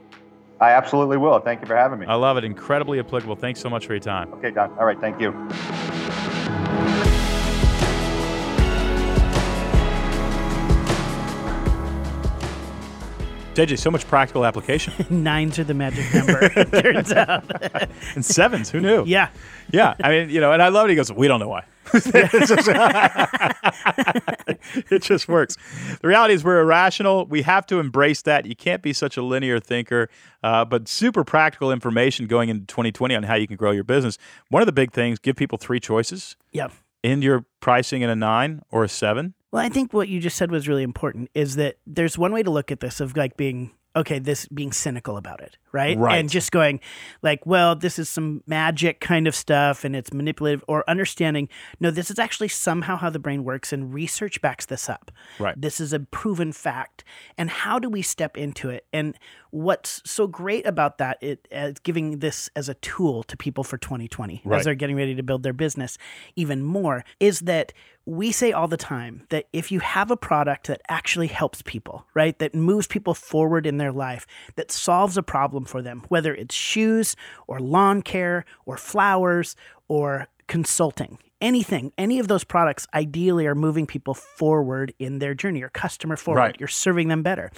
I 0.62 0.72
absolutely 0.72 1.18
will. 1.18 1.40
Thank 1.40 1.62
you 1.62 1.68
for 1.68 1.76
having 1.76 2.00
me. 2.00 2.06
I 2.06 2.16
love 2.16 2.38
it. 2.38 2.44
Incredibly 2.44 3.00
applicable. 3.00 3.36
Thanks 3.36 3.60
so 3.60 3.70
much 3.70 3.86
for 3.86 3.94
your 3.94 4.00
time. 4.00 4.32
Okay, 4.36 4.52
Don. 4.52 4.72
All 4.78 4.86
right. 4.86 5.00
Thank 5.00 5.20
you. 5.20 5.34
JJ, 13.58 13.80
so 13.80 13.90
much 13.90 14.08
practical 14.08 14.46
application. 14.46 14.94
Nines 15.24 15.58
are 15.58 15.64
the 15.64 15.74
magic 15.74 16.06
number. 16.14 16.40
it 16.44 16.72
turns 16.84 17.12
out. 17.12 17.44
and 18.16 18.24
sevens, 18.24 18.70
who 18.70 18.80
knew? 18.80 19.04
yeah. 19.06 19.30
Yeah. 19.72 19.96
I 20.04 20.10
mean, 20.12 20.30
you 20.30 20.40
know, 20.40 20.52
and 20.52 20.62
I 20.62 20.68
love 20.70 20.86
it. 20.86 20.90
He 20.92 20.96
goes, 20.96 21.12
We 21.12 21.28
don't 21.28 21.40
know 21.40 21.48
why. 21.50 21.64
It 24.90 25.02
just 25.02 25.28
works. 25.28 25.58
The 26.02 26.08
reality 26.08 26.34
is, 26.34 26.44
we're 26.44 26.60
irrational. 26.62 27.26
We 27.26 27.42
have 27.44 27.66
to 27.68 27.80
embrace 27.80 28.22
that. 28.24 28.46
You 28.46 28.56
can't 28.56 28.82
be 28.82 28.94
such 28.94 29.18
a 29.18 29.22
linear 29.22 29.60
thinker, 29.60 30.10
uh, 30.44 30.66
but 30.66 30.88
super 30.88 31.24
practical 31.24 31.72
information 31.72 32.28
going 32.28 32.50
into 32.50 32.66
2020 32.68 33.16
on 33.16 33.24
how 33.24 33.36
you 33.36 33.48
can 33.48 33.56
grow 33.58 33.72
your 33.72 33.84
business. 33.84 34.18
One 34.50 34.62
of 34.62 34.66
the 34.68 34.72
big 34.72 34.92
things 34.92 35.20
give 35.20 35.36
people 35.36 35.58
three 35.58 35.80
choices 35.80 36.36
Yeah. 36.52 36.68
in 37.04 37.22
your 37.22 37.46
pricing 37.60 38.02
in 38.02 38.10
a 38.10 38.16
nine 38.16 38.62
or 38.72 38.84
a 38.84 38.90
seven. 38.90 39.34
Well, 39.52 39.64
I 39.64 39.70
think 39.70 39.94
what 39.94 40.10
you 40.10 40.20
just 40.20 40.38
said 40.38 40.52
was 40.52 40.68
really 40.68 40.84
important 40.84 41.30
is 41.34 41.56
that 41.56 41.78
there's 41.86 42.18
one 42.18 42.34
way 42.34 42.44
to 42.44 42.52
look 42.52 42.72
at 42.72 42.80
this 42.80 43.00
of 43.00 43.16
like 43.16 43.38
being 43.38 43.72
okay, 43.98 44.20
this 44.20 44.48
being 44.50 44.72
cynical 44.72 45.18
about 45.18 45.42
it, 45.42 45.58
right? 45.72 45.98
Right. 45.98 46.20
And 46.20 46.30
just 46.30 46.52
going 46.52 46.80
like, 47.24 47.44
well, 47.48 47.76
this 47.76 47.98
is 47.98 48.08
some 48.08 48.44
magic 48.46 49.00
kind 49.00 49.28
of 49.28 49.36
stuff 49.36 49.84
and 49.84 49.96
it's 49.96 50.14
manipulative 50.14 50.64
or 50.68 50.88
understanding, 50.88 51.50
no, 51.80 51.90
this 51.90 52.12
is 52.12 52.20
actually 52.20 52.50
somehow 52.50 52.96
how 52.96 53.10
the 53.10 53.18
brain 53.18 53.44
works 53.44 53.74
and 53.74 53.92
research 53.92 54.40
backs 54.40 54.68
this 54.68 54.88
up. 54.88 55.12
Right. 55.40 55.60
This 55.60 55.82
is 55.82 55.94
a 55.94 56.00
proven 56.00 56.52
fact. 56.52 57.04
And 57.40 57.50
how 57.50 57.80
do 57.80 57.90
we 57.90 58.04
step 58.04 58.38
into 58.38 58.70
it? 58.70 58.86
And 58.94 59.18
what's 59.50 60.04
so 60.06 60.28
great 60.28 60.68
about 60.68 61.00
that 61.00 61.18
it 61.22 61.48
giving 61.82 62.20
this 62.20 62.52
as 62.56 62.70
a 62.70 62.76
tool 62.76 63.24
to 63.24 63.36
people 63.36 63.64
for 63.64 63.80
2020 63.80 64.44
Right. 64.46 64.60
as 64.60 64.66
they're 64.66 64.76
getting 64.76 64.96
ready 64.96 65.16
to 65.16 65.24
build 65.24 65.42
their 65.42 65.54
business 65.54 65.98
even 66.36 66.62
more 66.64 67.04
is 67.20 67.40
that 67.42 67.74
we 68.08 68.32
say 68.32 68.54
all 68.54 68.70
the 68.70 68.78
time 68.78 69.24
that 69.30 69.48
if 69.52 69.70
you 69.70 69.82
have 69.82 70.10
a 70.10 70.16
product 70.16 70.68
that 70.68 70.82
actually 70.88 71.28
helps 71.28 71.62
people, 71.62 72.06
right, 72.14 72.40
that 72.40 72.56
moves 72.56 72.88
people 72.88 73.14
forward 73.14 73.68
in 73.68 73.78
their 73.78 73.92
life, 73.92 74.26
that 74.56 74.72
solves 74.72 75.18
a 75.18 75.24
problem 75.24 75.66
for 75.66 75.82
them, 75.82 76.02
whether 76.08 76.34
it's 76.34 76.56
shoes 76.56 77.18
or 77.48 77.60
lawn 77.60 78.02
care 78.02 78.46
or 78.66 78.78
flowers 78.78 79.58
or 79.90 80.28
consulting, 80.48 81.20
anything, 81.42 81.92
any 81.98 82.18
of 82.18 82.30
those 82.30 82.46
products 82.46 82.88
ideally 82.94 83.46
are 83.46 83.56
moving 83.56 83.86
people 83.86 84.14
forward 84.14 84.94
in 85.00 85.20
their 85.20 85.34
journey, 85.34 85.60
your 85.60 85.68
customer 85.68 86.16
forward. 86.16 86.40
Right. 86.40 86.56
You're 86.60 86.70
serving 86.70 87.10
them 87.10 87.24
better. 87.24 87.52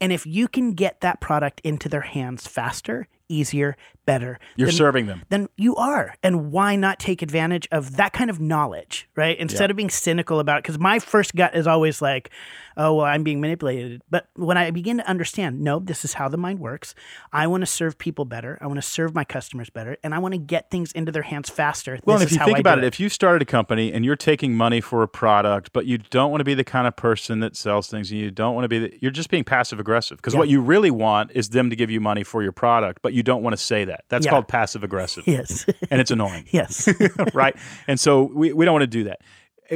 And 0.00 0.12
if 0.12 0.26
you 0.26 0.48
can 0.48 0.72
get 0.72 1.00
that 1.02 1.20
product 1.20 1.60
into 1.62 1.88
their 1.88 2.00
hands 2.00 2.48
faster, 2.48 3.06
easier, 3.32 3.76
better, 4.04 4.38
You're 4.56 4.66
then- 4.66 4.74
serving 4.74 5.06
them. 5.06 5.22
then 5.28 5.48
you 5.56 5.76
are. 5.76 6.14
And 6.22 6.50
why 6.50 6.74
not 6.76 6.98
take 6.98 7.22
advantage 7.22 7.68
of 7.70 7.96
that 7.96 8.12
kind 8.12 8.30
of 8.30 8.40
knowledge, 8.40 9.08
right? 9.16 9.38
Instead 9.38 9.70
of 9.70 9.76
being 9.76 9.90
cynical 9.90 10.40
about 10.40 10.58
it. 10.58 10.64
Because 10.64 10.78
my 10.78 10.98
first 10.98 11.34
gut 11.36 11.54
is 11.54 11.66
always 11.68 12.02
like, 12.02 12.30
oh, 12.76 12.94
well, 12.94 13.06
I'm 13.06 13.22
being 13.22 13.40
manipulated. 13.40 14.02
But 14.10 14.26
when 14.34 14.56
I 14.56 14.70
begin 14.72 14.96
to 14.96 15.08
understand, 15.08 15.60
no, 15.60 15.78
this 15.78 16.04
is 16.04 16.14
how 16.14 16.28
the 16.28 16.36
mind 16.36 16.58
works. 16.58 16.94
I 17.32 17.46
want 17.46 17.60
to 17.62 17.66
serve 17.66 17.96
people 17.96 18.24
better. 18.24 18.58
I 18.60 18.66
want 18.66 18.78
to 18.78 18.82
serve 18.82 19.14
my 19.14 19.24
customers 19.24 19.70
better. 19.70 19.96
And 20.02 20.14
I 20.14 20.18
want 20.18 20.32
to 20.34 20.38
get 20.38 20.70
things 20.70 20.90
into 20.92 21.12
their 21.12 21.22
hands 21.22 21.48
faster. 21.48 22.00
Well, 22.04 22.18
this 22.18 22.32
and 22.32 22.32
if 22.32 22.38
you 22.40 22.44
think 22.44 22.56
I 22.56 22.60
about 22.60 22.74
do 22.76 22.80
it, 22.82 22.86
if 22.86 22.98
you 22.98 23.08
started 23.08 23.42
a 23.42 23.44
company 23.44 23.92
and 23.92 24.04
you're 24.04 24.16
taking 24.16 24.56
money 24.56 24.80
for 24.80 25.02
a 25.02 25.08
product, 25.08 25.72
but 25.72 25.86
you 25.86 25.98
don't 25.98 26.30
want 26.30 26.40
to 26.40 26.44
be 26.44 26.54
the 26.54 26.64
kind 26.64 26.88
of 26.88 26.96
person 26.96 27.38
that 27.40 27.56
sells 27.56 27.86
things, 27.88 28.10
and 28.10 28.18
you 28.18 28.30
don't 28.32 28.54
want 28.56 28.64
to 28.64 28.68
be, 28.68 28.78
the, 28.80 28.98
you're 29.00 29.12
just 29.12 29.30
being 29.30 29.44
passive 29.44 29.78
aggressive. 29.78 30.16
Because 30.18 30.34
what 30.34 30.48
you 30.48 30.60
really 30.60 30.90
want 30.90 31.30
is 31.34 31.50
them 31.50 31.70
to 31.70 31.76
give 31.76 31.90
you 31.90 32.00
money 32.00 32.24
for 32.24 32.42
your 32.42 32.52
product, 32.52 33.00
but 33.02 33.12
you 33.12 33.21
don't 33.22 33.42
want 33.42 33.52
to 33.54 33.62
say 33.62 33.84
that. 33.86 34.04
That's 34.08 34.24
Yeah. 34.26 34.30
called 34.32 34.48
passive 34.48 34.82
aggressive, 34.84 35.24
Yes. 35.26 35.66
and 35.90 36.00
it's 36.00 36.10
annoying. 36.10 36.46
yes. 36.50 36.88
right? 37.34 37.56
And 37.86 37.98
so 37.98 38.24
we, 38.24 38.52
we 38.52 38.64
don't 38.64 38.72
want 38.74 38.82
to 38.82 38.86
do 38.86 39.04
that. 39.04 39.20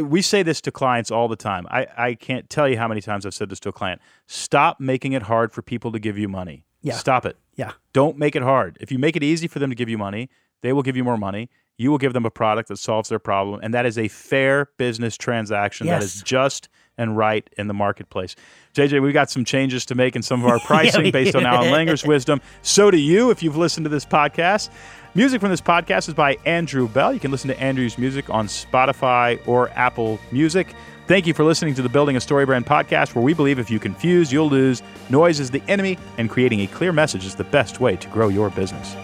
We 0.02 0.20
say 0.20 0.42
this 0.42 0.60
to 0.62 0.70
clients 0.72 1.10
all 1.10 1.26
the 1.28 1.36
time. 1.36 1.66
I, 1.70 1.86
I 1.96 2.14
can't 2.14 2.50
tell 2.50 2.68
you 2.68 2.76
how 2.76 2.86
many 2.88 3.00
times 3.00 3.24
I've 3.24 3.32
said 3.34 3.48
this 3.48 3.60
to 3.60 3.70
a 3.70 3.72
client. 3.72 4.00
Stop 4.26 4.78
making 4.80 5.12
it 5.12 5.22
hard 5.22 5.52
for 5.52 5.62
people 5.62 5.90
to 5.92 5.98
give 5.98 6.18
you 6.18 6.28
money. 6.28 6.64
Yeah. 6.82 6.94
Stop 6.94 7.24
it. 7.24 7.36
Yeah. 7.54 7.72
Don't 7.94 8.18
make 8.18 8.36
it 8.36 8.42
hard. 8.42 8.76
If 8.80 8.92
you 8.92 8.98
make 8.98 9.16
it 9.16 9.22
easy 9.22 9.48
for 9.48 9.58
them 9.58 9.70
to 9.70 9.76
give 9.76 9.88
you 9.88 9.96
money, 9.96 10.28
they 10.62 10.72
will 10.72 10.82
give 10.82 10.96
you 10.96 11.04
more 11.04 11.16
money. 11.16 11.50
You 11.78 11.90
will 11.90 11.98
give 11.98 12.14
them 12.14 12.24
a 12.24 12.30
product 12.30 12.68
that 12.68 12.78
solves 12.78 13.10
their 13.10 13.18
problem. 13.18 13.60
And 13.62 13.74
that 13.74 13.84
is 13.84 13.98
a 13.98 14.08
fair 14.08 14.70
business 14.78 15.16
transaction 15.16 15.86
that 15.88 16.02
is 16.02 16.22
just 16.22 16.68
and 16.98 17.16
right 17.16 17.48
in 17.58 17.68
the 17.68 17.74
marketplace. 17.74 18.34
JJ, 18.74 19.02
we've 19.02 19.12
got 19.12 19.30
some 19.30 19.44
changes 19.44 19.84
to 19.86 19.94
make 19.94 20.16
in 20.16 20.22
some 20.22 20.42
of 20.42 20.50
our 20.50 20.58
pricing 20.66 21.02
we 21.02 21.10
based 21.10 21.36
on. 21.36 21.44
Alan 21.44 21.70
Langer's 21.70 22.04
wisdom. 22.04 22.40
So 22.62 22.90
do 22.90 22.98
you 22.98 23.30
if 23.30 23.42
you've 23.42 23.56
listened 23.56 23.84
to 23.84 23.90
this 23.90 24.06
podcast. 24.06 24.70
Music 25.14 25.40
from 25.40 25.50
this 25.50 25.60
podcast 25.60 26.08
is 26.08 26.14
by 26.14 26.36
Andrew 26.44 26.88
Bell. 26.88 27.12
You 27.12 27.20
can 27.20 27.30
listen 27.30 27.48
to 27.48 27.58
Andrew's 27.58 27.96
music 27.96 28.28
on 28.28 28.46
Spotify 28.46 29.40
or 29.46 29.70
Apple 29.70 30.18
Music. 30.30 30.74
Thank 31.06 31.26
you 31.26 31.34
for 31.34 31.44
listening 31.44 31.74
to 31.74 31.82
the 31.82 31.88
Building 31.88 32.16
a 32.16 32.18
StoryBrand 32.18 32.64
podcast, 32.64 33.14
where 33.14 33.24
we 33.24 33.32
believe 33.32 33.58
if 33.58 33.70
you 33.70 33.78
confuse, 33.78 34.32
you'll 34.32 34.50
lose. 34.50 34.82
Noise 35.08 35.38
is 35.38 35.50
the 35.50 35.62
enemy, 35.68 35.96
and 36.18 36.28
creating 36.28 36.60
a 36.60 36.66
clear 36.66 36.92
message 36.92 37.24
is 37.24 37.36
the 37.36 37.44
best 37.44 37.80
way 37.80 37.96
to 37.96 38.08
grow 38.08 38.28
your 38.28 38.50
business. 38.50 38.96